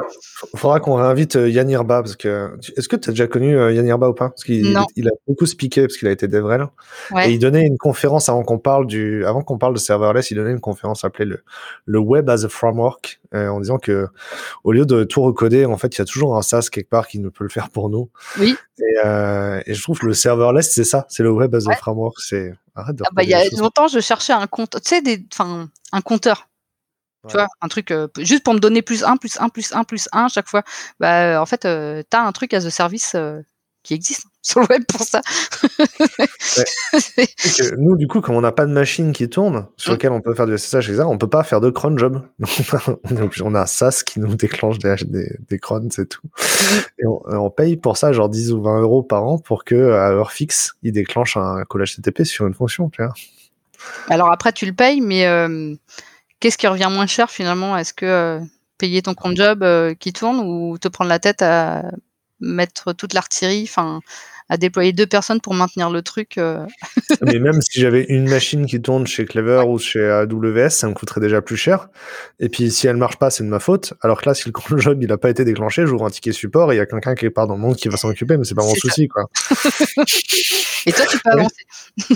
[0.55, 3.71] Faudra qu'on réinvite euh, Yann Irba parce que est-ce que tu as déjà connu euh,
[3.71, 4.29] Yann Irba ou pas?
[4.29, 6.67] Parce qu'il il a beaucoup spiqué parce qu'il a été DevRel
[7.23, 10.35] et il donnait une conférence avant qu'on parle du avant qu'on parle de serverless, il
[10.35, 11.43] donnait une conférence appelée le
[11.85, 14.07] le Web as a Framework euh, en disant que
[14.65, 17.07] au lieu de tout recoder, en fait, il y a toujours un SaaS quelque part
[17.07, 18.09] qui ne peut le faire pour nous.
[18.39, 18.57] Oui.
[18.79, 21.75] Et, euh, et je trouve que le serverless, c'est ça, c'est le Web as a
[21.75, 24.89] Framework, c'est Arrête de ah bah, il y a longtemps, je cherchais un compte, tu
[24.89, 26.47] sais, des, enfin, un compteur.
[27.27, 29.83] Tu vois, un truc euh, juste pour me donner plus 1, plus 1, plus 1,
[29.83, 30.63] plus 1 chaque fois.
[30.99, 33.41] Bah, en fait, euh, tu as un truc as a service euh,
[33.83, 35.21] qui existe sur le web pour ça.
[37.77, 39.93] nous, du coup, comme on n'a pas de machine qui tourne sur mmh.
[39.93, 42.21] laquelle on peut faire du SSH, etc., on peut pas faire de cron job.
[43.43, 46.25] on a SAS qui nous déclenche des, des, des crons, c'est tout.
[46.25, 46.77] Mmh.
[46.99, 50.11] Et on, paye pour ça genre 10 ou 20 euros par an pour que à
[50.11, 53.13] heure fixe, il déclenche un call HTTP sur une fonction, tu vois.
[54.09, 55.75] Alors après, tu le payes, mais euh,
[56.39, 57.77] qu'est-ce qui revient moins cher finalement?
[57.77, 58.39] Est-ce que euh,
[58.77, 61.83] payer ton cron job euh, qui tourne ou te prendre la tête à
[62.39, 64.01] mettre toute l'artillerie, enfin,
[64.51, 66.37] à déployer deux personnes pour maintenir le truc.
[66.37, 66.65] Euh.
[67.21, 70.93] Mais même si j'avais une machine qui tourne chez Clever ou chez AWS, ça me
[70.93, 71.87] coûterait déjà plus cher.
[72.41, 73.93] Et puis si elle marche pas, c'est de ma faute.
[74.01, 76.33] Alors que là, si le cron job il a pas été déclenché, j'ouvre un ticket
[76.33, 78.35] support et il y a quelqu'un qui part dans le monde qui va s'en occuper,
[78.35, 79.23] mais c'est pas mon souci, quoi.
[80.85, 81.65] et toi, tu peux avancer.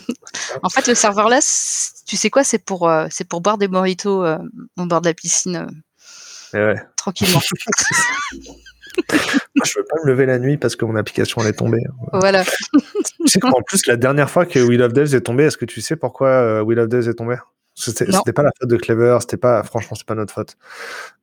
[0.61, 4.25] en fait, le serverless, tu sais quoi, c'est pour, euh, c'est pour boire des mojitos
[4.25, 4.37] euh,
[4.77, 5.67] au bord de la piscine.
[6.53, 6.75] Ouais.
[6.97, 7.39] Tranquillement.
[9.55, 11.83] Moi, je veux pas me lever la nuit parce que mon application elle est tombée.
[12.13, 12.43] Voilà.
[12.43, 15.65] tu sais qu'en plus, la dernière fois que Will of Devs est tombé, est-ce que
[15.65, 17.37] tu sais pourquoi euh, Will of Devs est tombé?
[17.73, 20.55] C'était pas la faute de Clever, c'était pas, franchement, c'est pas notre faute.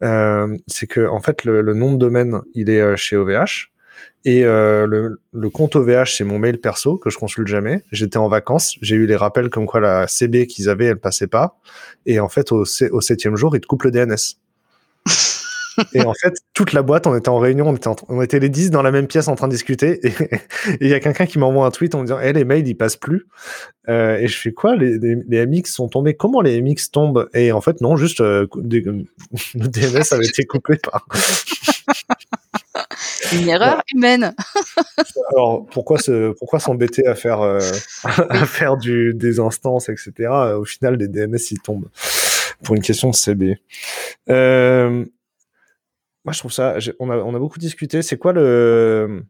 [0.03, 3.71] Euh, c'est que, en fait, le, nom de domaine, il est euh, chez OVH.
[4.25, 7.83] Et le, le, compte OVH, c'est mon mail perso que je consulte jamais.
[7.91, 11.27] J'étais en vacances, j'ai eu les rappels comme quoi la CB qu'ils avaient, elle passait
[11.27, 11.57] pas.
[12.07, 14.37] Et en fait, au, au septième jour, ils te coupent le DNS
[15.95, 18.49] et en fait, toute la boîte, on était en réunion, on était, on était les
[18.49, 20.01] 10 dans la même pièce en train de discuter.
[20.07, 20.13] Et
[20.81, 22.75] il y a quelqu'un qui m'envoie un tweet en me disant hey, les mails, ils
[22.75, 23.27] passent plus.
[23.89, 24.77] Euh, et je fais quoi?
[24.77, 27.29] Les, les, MX sont tombés Comment les MX tombent?
[27.35, 31.07] Et en fait, non, juste euh, le DNS avait été coupé par.
[33.33, 34.35] Une erreur humaine.
[35.37, 37.61] Alors pourquoi se, pourquoi s'embêter à faire euh,
[38.05, 40.29] à faire du, des instances etc.
[40.57, 41.89] Au final les DNS ils tombent
[42.63, 43.59] pour une question de CB.
[44.29, 45.05] Euh,
[46.25, 46.77] moi, je trouve ça.
[47.01, 48.03] On a, beaucoup discuté.
[48.03, 49.25] C'est quoi le.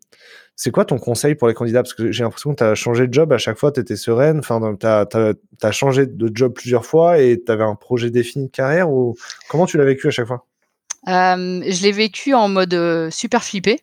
[0.54, 1.82] C'est quoi ton conseil pour les candidats?
[1.82, 3.96] Parce que j'ai l'impression que tu as changé de job à chaque fois, tu étais
[3.96, 4.40] sereine.
[4.40, 8.50] Enfin, tu as, changé de job plusieurs fois et tu avais un projet défini de
[8.50, 8.90] carrière.
[8.90, 9.16] ou
[9.48, 10.46] Comment tu l'as vécu à chaque fois?
[11.08, 13.80] Euh, Je l'ai vécu en mode euh, super flippé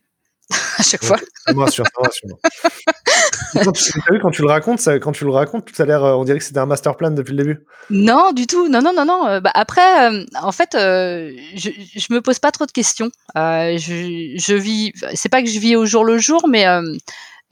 [0.77, 1.17] à chaque fois.
[1.53, 1.83] Moi, sur,
[3.53, 6.19] quand, tu, vu, quand tu le racontes, ça, quand tu le racontes, tout à l'heure,
[6.19, 7.65] on dirait que c'était un master plan depuis le début.
[7.89, 8.67] Non, du tout.
[8.67, 9.27] Non, non, non, non.
[9.27, 13.09] Euh, bah, après, euh, en fait, euh, je, je me pose pas trop de questions.
[13.35, 14.93] je, je vis.
[15.13, 16.65] C'est pas que je vis au jour le jour, mais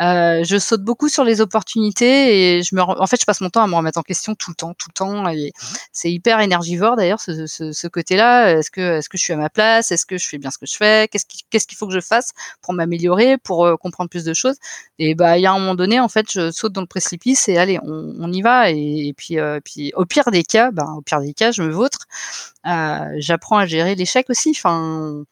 [0.01, 3.49] euh, je saute beaucoup sur les opportunités et je me, en fait, je passe mon
[3.49, 5.27] temps à me remettre en question tout le temps, tout le temps.
[5.29, 5.51] Et
[5.91, 8.51] c'est hyper énergivore d'ailleurs ce, ce, ce côté-là.
[8.57, 9.91] Est-ce que, est-ce que je suis à ma place?
[9.91, 11.07] Est-ce que je fais bien ce que je fais?
[11.11, 12.31] Qu'est-ce qu'il qu'est-ce qu'il faut que je fasse
[12.61, 14.57] pour m'améliorer, pour euh, comprendre plus de choses?
[14.99, 17.47] Et bah, il y a un moment donné, en fait, je saute dans le précipice
[17.49, 18.69] et allez, on, on y va.
[18.69, 21.71] Et, puis, euh, puis, au pire des cas, bah, au pire des cas, je me
[21.71, 22.05] vautre.
[22.67, 24.51] Euh, j'apprends à gérer l'échec aussi.
[24.55, 25.23] Enfin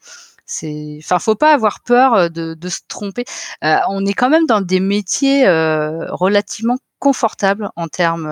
[0.46, 3.24] c'est, enfin, faut pas avoir peur euh, de, de se tromper.
[3.64, 8.26] Euh, on est quand même dans des métiers euh, relativement confortables en termes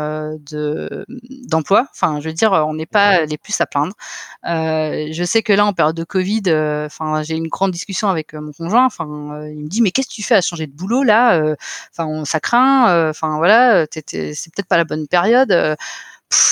[0.50, 1.04] de
[1.46, 1.86] d'emploi.
[1.92, 3.94] Enfin, je veux dire, on n'est pas les plus à plaindre.
[4.42, 6.42] je sais que là, en période de Covid,
[6.86, 8.86] enfin, j'ai une grande discussion avec mon conjoint.
[8.86, 9.04] Enfin,
[9.48, 11.54] il me dit, mais qu'est-ce que tu fais à changer de boulot là
[11.92, 13.10] Enfin, ça craint.
[13.10, 15.76] Enfin, voilà, c'est peut-être pas la bonne période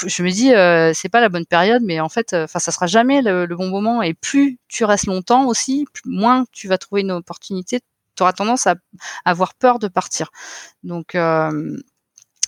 [0.07, 2.73] je me dis euh, c'est pas la bonne période mais en fait euh, enfin ça
[2.73, 4.03] sera jamais le, bon moment.
[4.03, 7.81] Et plus tu restes longtemps aussi moins tu vas trouver une opportunité
[8.17, 8.75] tu auras tendance à
[9.25, 10.31] avoir peur de partir.
[10.83, 11.77] Donc euh,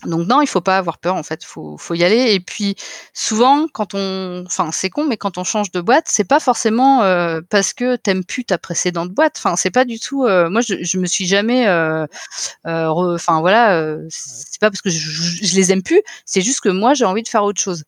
[0.06, 2.32] Donc non, il faut pas avoir peur en fait, faut faut y aller.
[2.34, 2.76] Et puis
[3.12, 7.02] souvent, quand on, enfin c'est con, mais quand on change de boîte, c'est pas forcément
[7.02, 9.34] euh, parce que t'aimes plus ta précédente boîte.
[9.38, 10.24] Enfin c'est pas du tout.
[10.24, 12.06] Euh, moi je, je me suis jamais, euh,
[12.64, 16.94] enfin voilà, c'est pas parce que je, je, les aime plus, c'est juste que moi
[16.94, 17.84] j'ai envie de faire autre chose.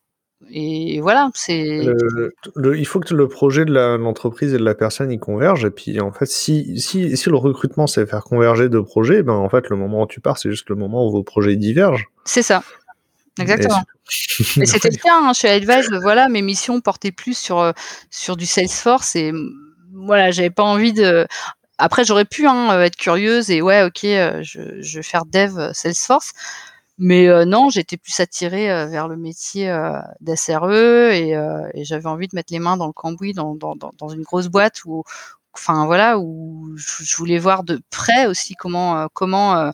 [0.50, 1.86] Et voilà, c'est.
[2.56, 5.64] il faut que le projet de l'entreprise et de la personne y convergent.
[5.64, 9.32] Et puis, en fait, si, si, si le recrutement, c'est faire converger deux projets, ben,
[9.32, 12.06] en fait, le moment où tu pars, c'est juste le moment où vos projets divergent.
[12.24, 12.62] C'est ça.
[13.40, 13.82] Exactement.
[14.60, 15.90] Et c'était le cas hein, chez Advise.
[16.02, 17.72] Voilà, mes missions portaient plus sur, euh,
[18.10, 19.16] sur du Salesforce.
[19.16, 19.32] Et
[19.92, 21.26] voilà, j'avais pas envie de.
[21.78, 25.72] Après, j'aurais pu hein, être curieuse et ouais, ok, euh, je, je vais faire dev
[25.72, 26.32] Salesforce.
[26.98, 31.32] Mais euh, non, j'étais plus attirée euh, vers le métier euh, d'SRE et,
[31.74, 33.54] et j'avais envie de mettre les mains dans le cambouis, dans,
[34.08, 35.04] une grosse boîte où,
[35.52, 39.70] enfin voilà, où je voulais voir de près aussi comment comment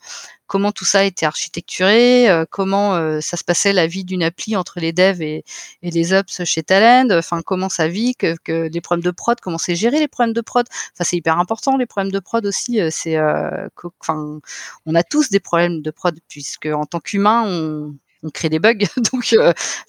[0.52, 4.54] comment tout ça était architecturé, euh, comment euh, ça se passait la vie d'une appli
[4.54, 5.44] entre les devs et,
[5.80, 8.36] les ops chez Talend, enfin comment ça vit, que,
[8.68, 10.66] les problèmes de prod, comment c'est géré les problèmes de prod.
[10.92, 12.82] Enfin c'est hyper important les problèmes de prod aussi.
[12.82, 17.94] Euh, c'est, on a tous des problèmes de prod puisque en tant qu'humain on,
[18.34, 18.74] crée des bugs.
[19.12, 19.34] Donc,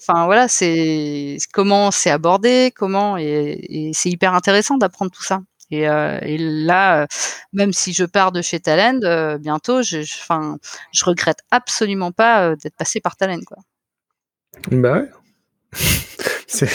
[0.08, 5.42] voilà, c'est comment c'est abordé, comment et c'est hyper intéressant d'apprendre tout ça.
[5.74, 7.06] Et, euh, et, là, euh,
[7.52, 10.14] même si je pars de chez Talend euh, bientôt, je, je,
[10.92, 13.40] je regrette absolument pas d'être passé par Talend.
[13.46, 13.58] Quoi.
[14.70, 15.10] Bah ouais.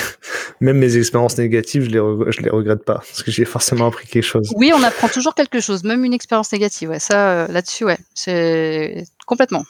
[0.62, 4.08] Même mes expériences négatives, je les, je les regrette pas, parce que j'ai forcément appris
[4.08, 4.52] quelque chose.
[4.58, 6.90] Oui, on apprend toujours quelque chose, même une expérience négative.
[6.90, 9.64] Ouais, ça, là-dessus, ouais, c'est complètement.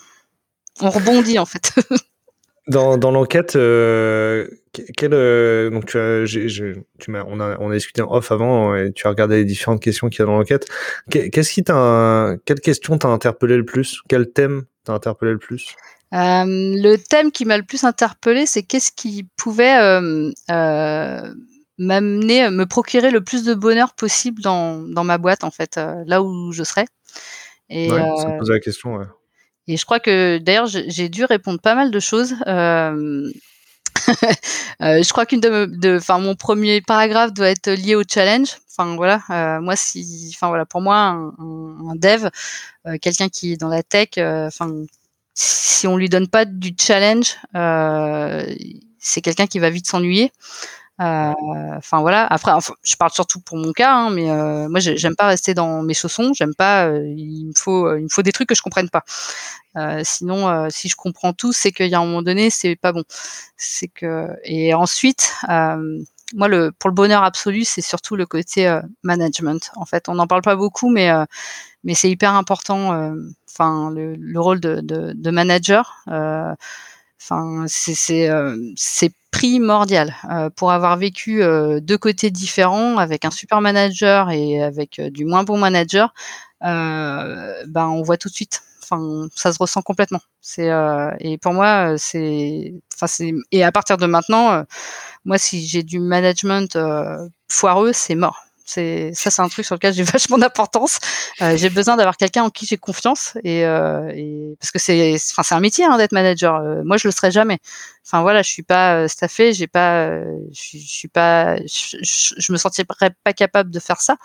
[0.81, 1.73] On rebondit en fait.
[2.67, 4.47] Dans, dans l'enquête, euh,
[4.95, 8.75] quel, euh, donc tu as, tu m'as, on a, on a discuté en off avant
[8.75, 10.67] et tu as regardé les différentes questions qu'il y a dans l'enquête.
[11.09, 14.01] Qu'est-ce qui t'a, quelle question t'a interpellé le plus?
[14.07, 15.75] Quel thème t'a interpellé le plus?
[16.13, 19.99] Euh, Le thème qui m'a le plus interpellé, c'est qu'est-ce qui pouvait
[21.79, 26.21] m'amener, me procurer le plus de bonheur possible dans, dans ma boîte en fait, là
[26.21, 26.85] où je serais.
[27.69, 28.97] Et, ouais, ça me la question.
[28.97, 29.05] Ouais.
[29.69, 32.33] Et je crois que d'ailleurs j'ai dû répondre pas mal de choses.
[32.47, 33.31] Euh,
[34.81, 38.47] euh, je crois qu'une de, enfin mon premier paragraphe doit être lié au challenge.
[38.71, 42.29] Enfin voilà, euh, moi si, enfin voilà, pour moi un, dev,
[42.99, 44.71] quelqu'un qui est dans la tech, enfin
[45.35, 47.37] si on lui donne pas du challenge,
[48.97, 50.31] c'est quelqu'un qui va vite s'ennuyer.
[50.99, 51.33] Euh,
[51.77, 52.25] enfin voilà.
[52.27, 52.51] Après,
[52.83, 55.93] je parle surtout pour mon cas, hein, mais euh, moi j'aime pas rester dans mes
[55.93, 56.33] chaussons.
[56.33, 56.87] J'aime pas.
[56.87, 59.03] Euh, il me faut, il me faut des trucs que je comprenne pas.
[60.03, 63.03] sinon, si je comprends tout, c'est qu'il y a un moment donné, c'est pas bon.
[63.57, 65.33] C'est que et ensuite,
[66.35, 69.71] moi le pour le bonheur absolu, c'est surtout le côté management.
[69.75, 71.09] En fait, on n'en parle pas beaucoup, mais
[71.83, 73.13] mais c'est hyper important.
[73.49, 76.03] Enfin, le, le, rôle de, de, de manager.
[77.21, 78.29] Enfin, c'est
[78.75, 84.61] c'est primordial euh, pour avoir vécu euh, deux côtés différents avec un super manager et
[84.61, 86.13] avec euh, du moins bon manager.
[86.61, 88.61] ben on voit tout de suite.
[88.83, 90.21] Enfin, ça se ressent complètement.
[90.41, 90.69] C'est
[91.19, 94.63] et pour moi c'est enfin c'est et à partir de maintenant,
[95.25, 96.77] moi si j'ai du management
[97.49, 100.99] foireux, c'est mort c'est ça, c'est un truc sur lequel j'ai vachement d'importance.
[101.41, 105.15] Euh, j'ai besoin d'avoir quelqu'un en qui j'ai confiance et, euh, et, parce que c'est,
[105.31, 106.55] enfin, c'est un métier hein, d'être manager.
[106.55, 107.57] Euh, moi, je le serai jamais.
[108.05, 111.97] Enfin voilà, je suis pas euh, staffé, j'ai pas, euh, je, je, suis pas, je,
[112.37, 112.85] je, me sentirais
[113.23, 114.17] pas capable de faire ça.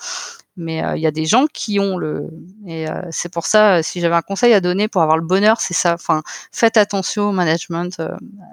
[0.56, 2.28] Mais il y a des gens qui ont le
[2.68, 5.74] et c'est pour ça, si j'avais un conseil à donner pour avoir le bonheur, c'est
[5.74, 5.94] ça.
[5.94, 6.22] Enfin,
[6.52, 8.00] faites attention au management,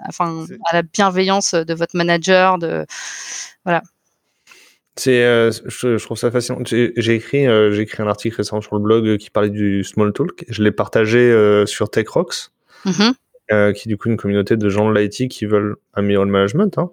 [0.08, 2.84] enfin à la bienveillance de votre manager, de
[3.64, 3.82] voilà
[4.96, 6.58] c'est, euh, je, je, trouve ça fascinant.
[6.64, 10.12] J'ai écrit, euh, j'ai écrit un article récemment sur le blog qui parlait du small
[10.12, 10.44] talk.
[10.48, 12.52] Je l'ai partagé euh, sur TechRox,
[12.84, 13.10] mm
[13.74, 16.78] qui est du coup une communauté de gens de l'IT qui veulent améliorer le management.
[16.78, 16.90] Hein.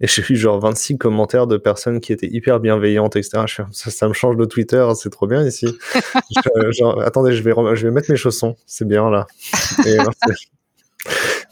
[0.00, 3.44] Et j'ai eu genre 26 commentaires de personnes qui étaient hyper bienveillantes, etc.
[3.46, 5.68] Je, ça, ça, me change de Twitter, c'est trop bien ici.
[6.70, 9.28] genre, attendez, je vais, je vais mettre mes chaussons, c'est bien là.
[9.86, 9.98] Et,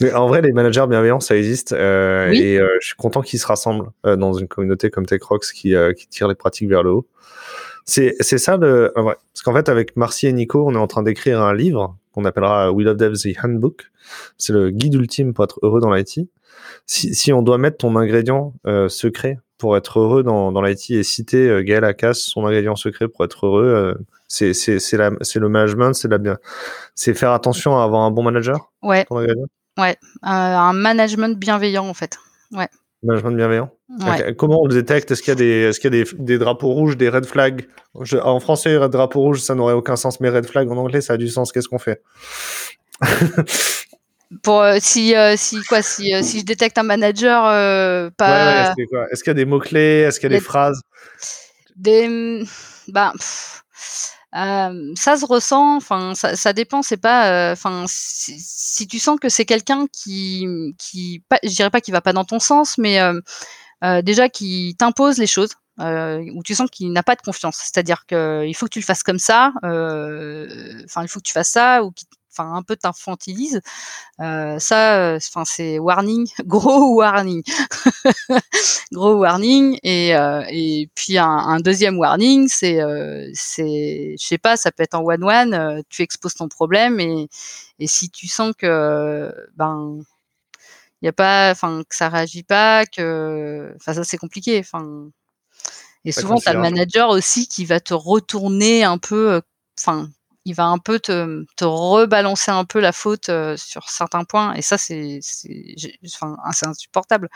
[0.01, 1.73] mais en vrai, les managers bienveillants, ça existe.
[1.73, 5.53] Euh, Et euh, je suis content qu'ils se rassemblent euh, dans une communauté comme TechRox
[5.53, 7.07] qui, euh, qui tire les pratiques vers le haut.
[7.85, 8.93] C'est, c'est ça le.
[8.97, 9.15] Ouais.
[9.33, 12.25] Parce qu'en fait, avec Marcy et Nico, on est en train d'écrire un livre qu'on
[12.25, 13.91] appellera We Love Devs The Handbook.
[14.37, 16.29] C'est le guide ultime pour être heureux dans l'IT.
[16.87, 18.53] Si, si on doit mettre ton ingrédient
[18.89, 23.09] secret pour être heureux dans, dans l'IT et citer euh, Gaël Akas, son ingrédient secret
[23.09, 26.37] pour être heureux, c'est, c'est, c'est, la, c'est le management, c'est la bien,
[26.95, 28.71] c'est faire attention à avoir un bon manager.
[28.83, 29.07] Ouais.
[29.79, 32.19] Ouais, un management bienveillant en fait.
[32.53, 32.69] Ouais.
[33.03, 33.71] Management bienveillant.
[34.37, 35.13] Comment on le détecte?
[35.13, 37.25] Est-ce qu'il y a des, est-ce qu'il y a des, des, drapeaux rouges, des red
[37.25, 37.69] flags?
[37.95, 41.17] En français, drapeau rouge, ça n'aurait aucun sens, mais red flag en anglais, ça a
[41.17, 41.53] du sens.
[41.53, 42.03] Qu'est-ce qu'on fait?
[44.43, 47.45] Pour si si quoi si si je détecte un manager
[48.17, 48.75] pas.
[49.11, 50.83] Est-ce qu'il y a des mots clés Est-ce qu'il y a des phrases?
[51.77, 52.45] Des mmh,
[54.33, 54.73] bah.
[54.95, 59.45] ça se ressent, enfin ça, ça dépend, c'est pas, enfin si, tu sens que c'est
[59.45, 60.47] quelqu'un qui,
[60.79, 62.99] qui, pas, je dirais pas qu'il va pas dans ton sens, mais
[64.03, 67.57] déjà qui t'impose les choses, euh, où tu sens qu'il n'a pas de confiance.
[67.57, 71.33] C'est-à-dire qu'il faut que tu le fasses comme ça, euh, enfin il faut que tu
[71.33, 71.93] fasses ça, ou
[72.39, 73.61] enfin un peu t'infantilise.
[74.21, 77.43] Euh, ça, enfin c'est warning, gros warning,
[78.93, 79.79] gros warning.
[79.83, 84.73] Et, euh, et puis un, un, deuxième warning, c'est, euh, c'est, je sais pas, ça
[84.73, 85.83] peut être en one one.
[85.89, 87.29] tu exposes ton problème et,
[87.79, 89.99] et si tu sens que ben
[91.03, 94.59] il y a pas, enfin que ça réagit pas, que, enfin ça c'est compliqué.
[94.61, 95.11] Enfin
[96.05, 99.41] et souvent, tu as le manager aussi qui va te retourner un peu, euh,
[99.79, 100.09] enfin,
[100.45, 104.55] il va un peu te, te rebalancer un peu la faute euh, sur certains points.
[104.55, 105.21] Et ça, c'est
[106.07, 107.29] enfin, insupportable.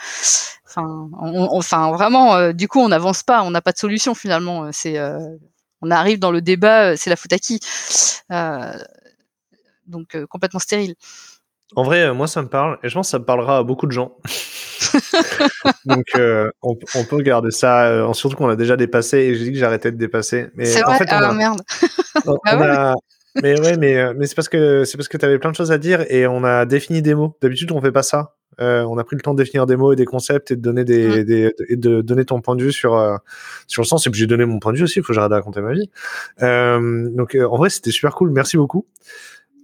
[0.67, 1.09] Enfin,
[1.51, 4.71] enfin vraiment, euh, du coup, on n'avance pas, on n'a pas de solution finalement.
[4.73, 4.99] C'est,
[5.83, 7.61] on arrive dans le débat, c'est la faute à qui?
[9.87, 10.95] Donc, complètement stérile.
[11.77, 13.87] En vrai, moi, ça me parle, et je pense que ça me parlera à beaucoup
[13.87, 14.17] de gens.
[15.85, 19.53] Donc, euh, on, peut garder ça, euh, surtout qu'on a déjà dépassé, et j'ai dit
[19.53, 20.49] que j'arrêtais de dépasser.
[20.63, 21.61] C'est vrai, en fait, ah, merde.
[22.45, 22.95] Bah
[23.43, 25.57] mais ouais, mais, euh, mais c'est parce que c'est parce que tu avais plein de
[25.57, 27.35] choses à dire et on a défini des mots.
[27.41, 28.35] D'habitude, on fait pas ça.
[28.59, 30.85] on a pris le temps de définir des mots et des concepts et de donner
[30.85, 31.25] des, mm.
[31.25, 33.19] des et de donner ton point de vue sur
[33.69, 34.07] sur le sens.
[34.07, 34.99] Et puis j'ai donné mon point de vue aussi.
[34.99, 35.89] Il faut que j'arrête de raconter ma vie.
[37.17, 38.31] donc en vrai, c'était super cool.
[38.33, 38.87] Merci beaucoup.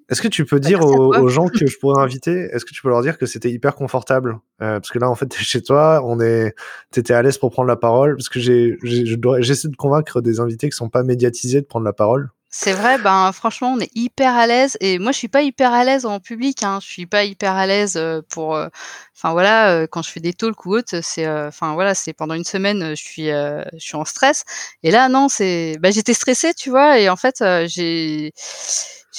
[0.08, 2.88] Est-ce que tu peux dire aux, gens que je pourrais inviter, est-ce que tu peux
[2.88, 4.38] leur dire que c'était hyper confortable?
[4.62, 6.54] Euh, Parce que là, en fait, t'es chez toi, on est,
[6.90, 8.16] t'étais à l'aise pour prendre la parole.
[8.16, 11.92] Parce que j'ai, j'essaie de convaincre des invités qui sont pas médiatisés de prendre la
[11.92, 12.30] parole.
[12.50, 15.74] C'est vrai, ben franchement, on est hyper à l'aise et moi je suis pas hyper
[15.74, 16.62] à l'aise en public.
[16.62, 16.78] Hein.
[16.80, 18.68] Je suis pas hyper à l'aise euh, pour, euh,
[19.14, 22.44] enfin voilà, quand je fais des talks ou autre, c'est, enfin voilà, c'est pendant une
[22.44, 24.44] semaine, je suis, je suis en stress.
[24.82, 28.32] Et là non, c'est, bah, j'étais stressée, tu vois, et en fait j'ai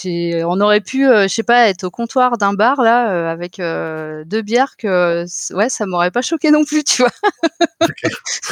[0.05, 3.59] on aurait pu, euh, je sais pas, être au comptoir d'un bar là euh, avec
[3.59, 7.11] euh, deux bières que ouais, ça m'aurait pas choqué non plus, tu vois.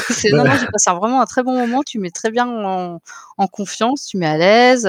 [0.09, 1.83] c'est non, non, j'ai passé vraiment un très bon moment.
[1.83, 2.99] Tu mets très bien en,
[3.51, 4.83] confiance, tu mets à l'aise.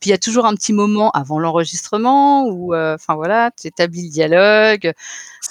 [0.00, 4.04] puis il y a toujours un petit moment avant l'enregistrement où, enfin voilà, tu établis
[4.04, 4.92] le dialogue.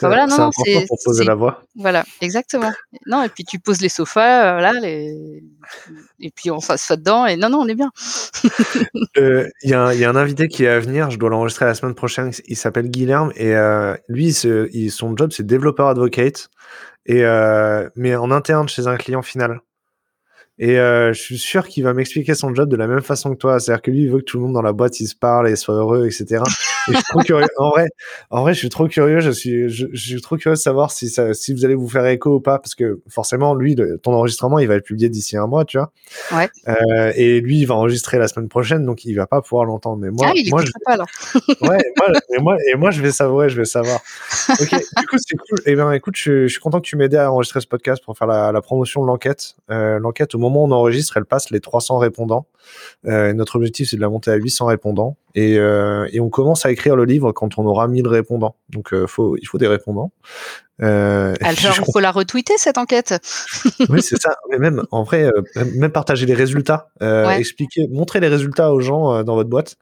[0.01, 1.63] Voilà, non, c'est pour poser la voix.
[1.75, 2.71] Voilà, exactement.
[3.05, 5.43] Non, et puis tu poses les sofas, voilà, les...
[6.19, 7.25] et puis on s'assoit dedans.
[7.25, 7.91] Et non, non, on est bien.
[9.15, 11.75] Il y, a, y a un invité qui est à venir, je dois l'enregistrer la
[11.75, 12.31] semaine prochaine.
[12.47, 16.49] Il s'appelle Guilherme et euh, lui, son job, c'est développeur advocate,
[17.05, 19.59] et, euh, mais en interne chez un client final.
[20.59, 23.37] Et euh, je suis sûr qu'il va m'expliquer son job de la même façon que
[23.37, 23.59] toi.
[23.59, 25.49] C'est-à-dire que lui, il veut que tout le monde dans la boîte, il se parle
[25.49, 26.43] et soit heureux, etc.
[26.87, 27.47] Et je suis trop curieux.
[27.57, 27.87] En vrai,
[28.29, 29.19] en vrai, je suis trop curieux.
[29.19, 32.05] Je suis, je, suis trop curieux de savoir si ça, si vous allez vous faire
[32.05, 35.47] écho ou pas, parce que forcément, lui, ton enregistrement, il va être publié d'ici un
[35.47, 35.91] mois, tu vois.
[36.31, 36.49] Ouais.
[36.67, 39.97] Euh, et lui, il va enregistrer la semaine prochaine, donc il va pas pouvoir l'entendre.
[40.01, 40.71] Mais moi, ah, il moi, je...
[40.85, 41.07] pas alors.
[41.61, 44.01] ouais, moi, et moi, et moi, je vais je vais savoir.
[44.49, 44.69] Ok.
[44.69, 45.59] du coup, c'est cool.
[45.65, 48.17] Eh bien, écoute, je, je, suis content que tu m'aides à enregistrer ce podcast pour
[48.17, 49.55] faire la, la promotion de l'enquête.
[49.71, 52.47] Euh, l'enquête, au moment où on enregistre, elle passe les 300 répondants.
[53.05, 55.17] Euh, notre objectif, c'est de la monter à 800 répondants.
[55.35, 58.55] Et, euh, et, on commence à écrire le livre quand on aura 1000 répondants.
[58.69, 60.11] Donc, euh, faut, il faut des répondants.
[60.81, 61.53] Euh, Alors,
[61.87, 63.15] il faut la retweeter, cette enquête.
[63.89, 64.35] oui, c'est ça.
[64.51, 65.29] Mais même, en vrai,
[65.75, 69.77] même partager les résultats, expliquer, montrer les résultats aux gens dans votre boîte.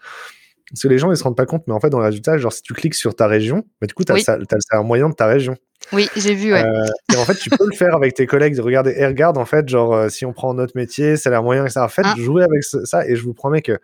[0.72, 2.38] Parce que les gens, ils se rendent pas compte, mais en fait, dans le résultat,
[2.38, 5.13] genre, si tu cliques sur ta région, mais du coup, tu as, le moyen de
[5.13, 5.55] ta région.
[5.91, 6.63] Oui, j'ai vu, ouais.
[6.63, 8.57] Euh, et en fait, tu peux le faire avec tes collègues.
[8.59, 11.67] Regardez, et regarde, en fait, genre, euh, si on prend notre métier, c'est l'air moyen,
[11.67, 11.84] ça.
[11.84, 12.13] En fait, ah.
[12.17, 13.80] jouer avec ça, et je vous promets que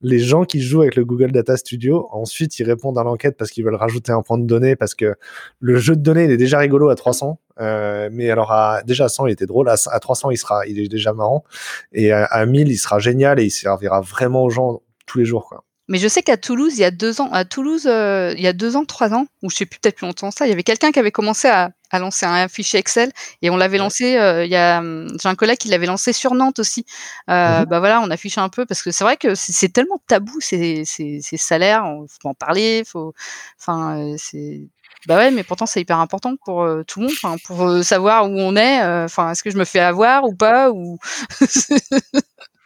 [0.00, 3.50] les gens qui jouent avec le Google Data Studio, ensuite, ils répondent à l'enquête parce
[3.50, 5.14] qu'ils veulent rajouter un point de données, parce que
[5.58, 7.38] le jeu de données, il est déjà rigolo à 300.
[7.60, 9.68] Euh, mais alors, à, déjà à 100, il était drôle.
[9.68, 11.44] À, 300, il sera, il est déjà marrant.
[11.92, 15.26] Et à, à 1000, il sera génial et il servira vraiment aux gens tous les
[15.26, 15.64] jours, quoi.
[15.90, 18.46] Mais je sais qu'à Toulouse, il y a deux ans, à Toulouse, euh, il y
[18.46, 20.52] a deux ans, trois ans, ou je sais plus peut-être plus longtemps ça, il y
[20.52, 23.10] avait quelqu'un qui avait commencé à, à, lancer un fichier Excel
[23.42, 24.16] et on l'avait lancé.
[24.16, 26.86] Euh, il y a, j'ai un collègue qui l'avait lancé sur Nantes aussi.
[27.28, 30.00] Euh, mmh Bah voilà, on affiche un peu parce que c'est vrai que c'est tellement
[30.06, 33.12] tabou ces, ces, ces salaires, il faut en parler, faut,
[33.58, 34.60] enfin euh, c'est
[35.08, 38.54] bah ouais, mais pourtant c'est hyper important pour tout le monde, pour savoir où on
[38.54, 38.80] est.
[39.04, 40.98] Enfin, est-ce que je me fais avoir ou pas ou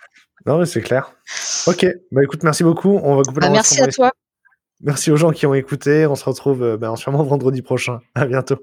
[0.46, 1.12] Non, mais c'est clair.
[1.66, 3.00] Ok, bah écoute, merci beaucoup.
[3.02, 4.12] On va couper bah, Merci à toi.
[4.80, 6.06] Merci aux gens qui ont écouté.
[6.06, 8.00] On se retrouve euh, bah, sûrement vendredi prochain.
[8.14, 8.58] À bientôt.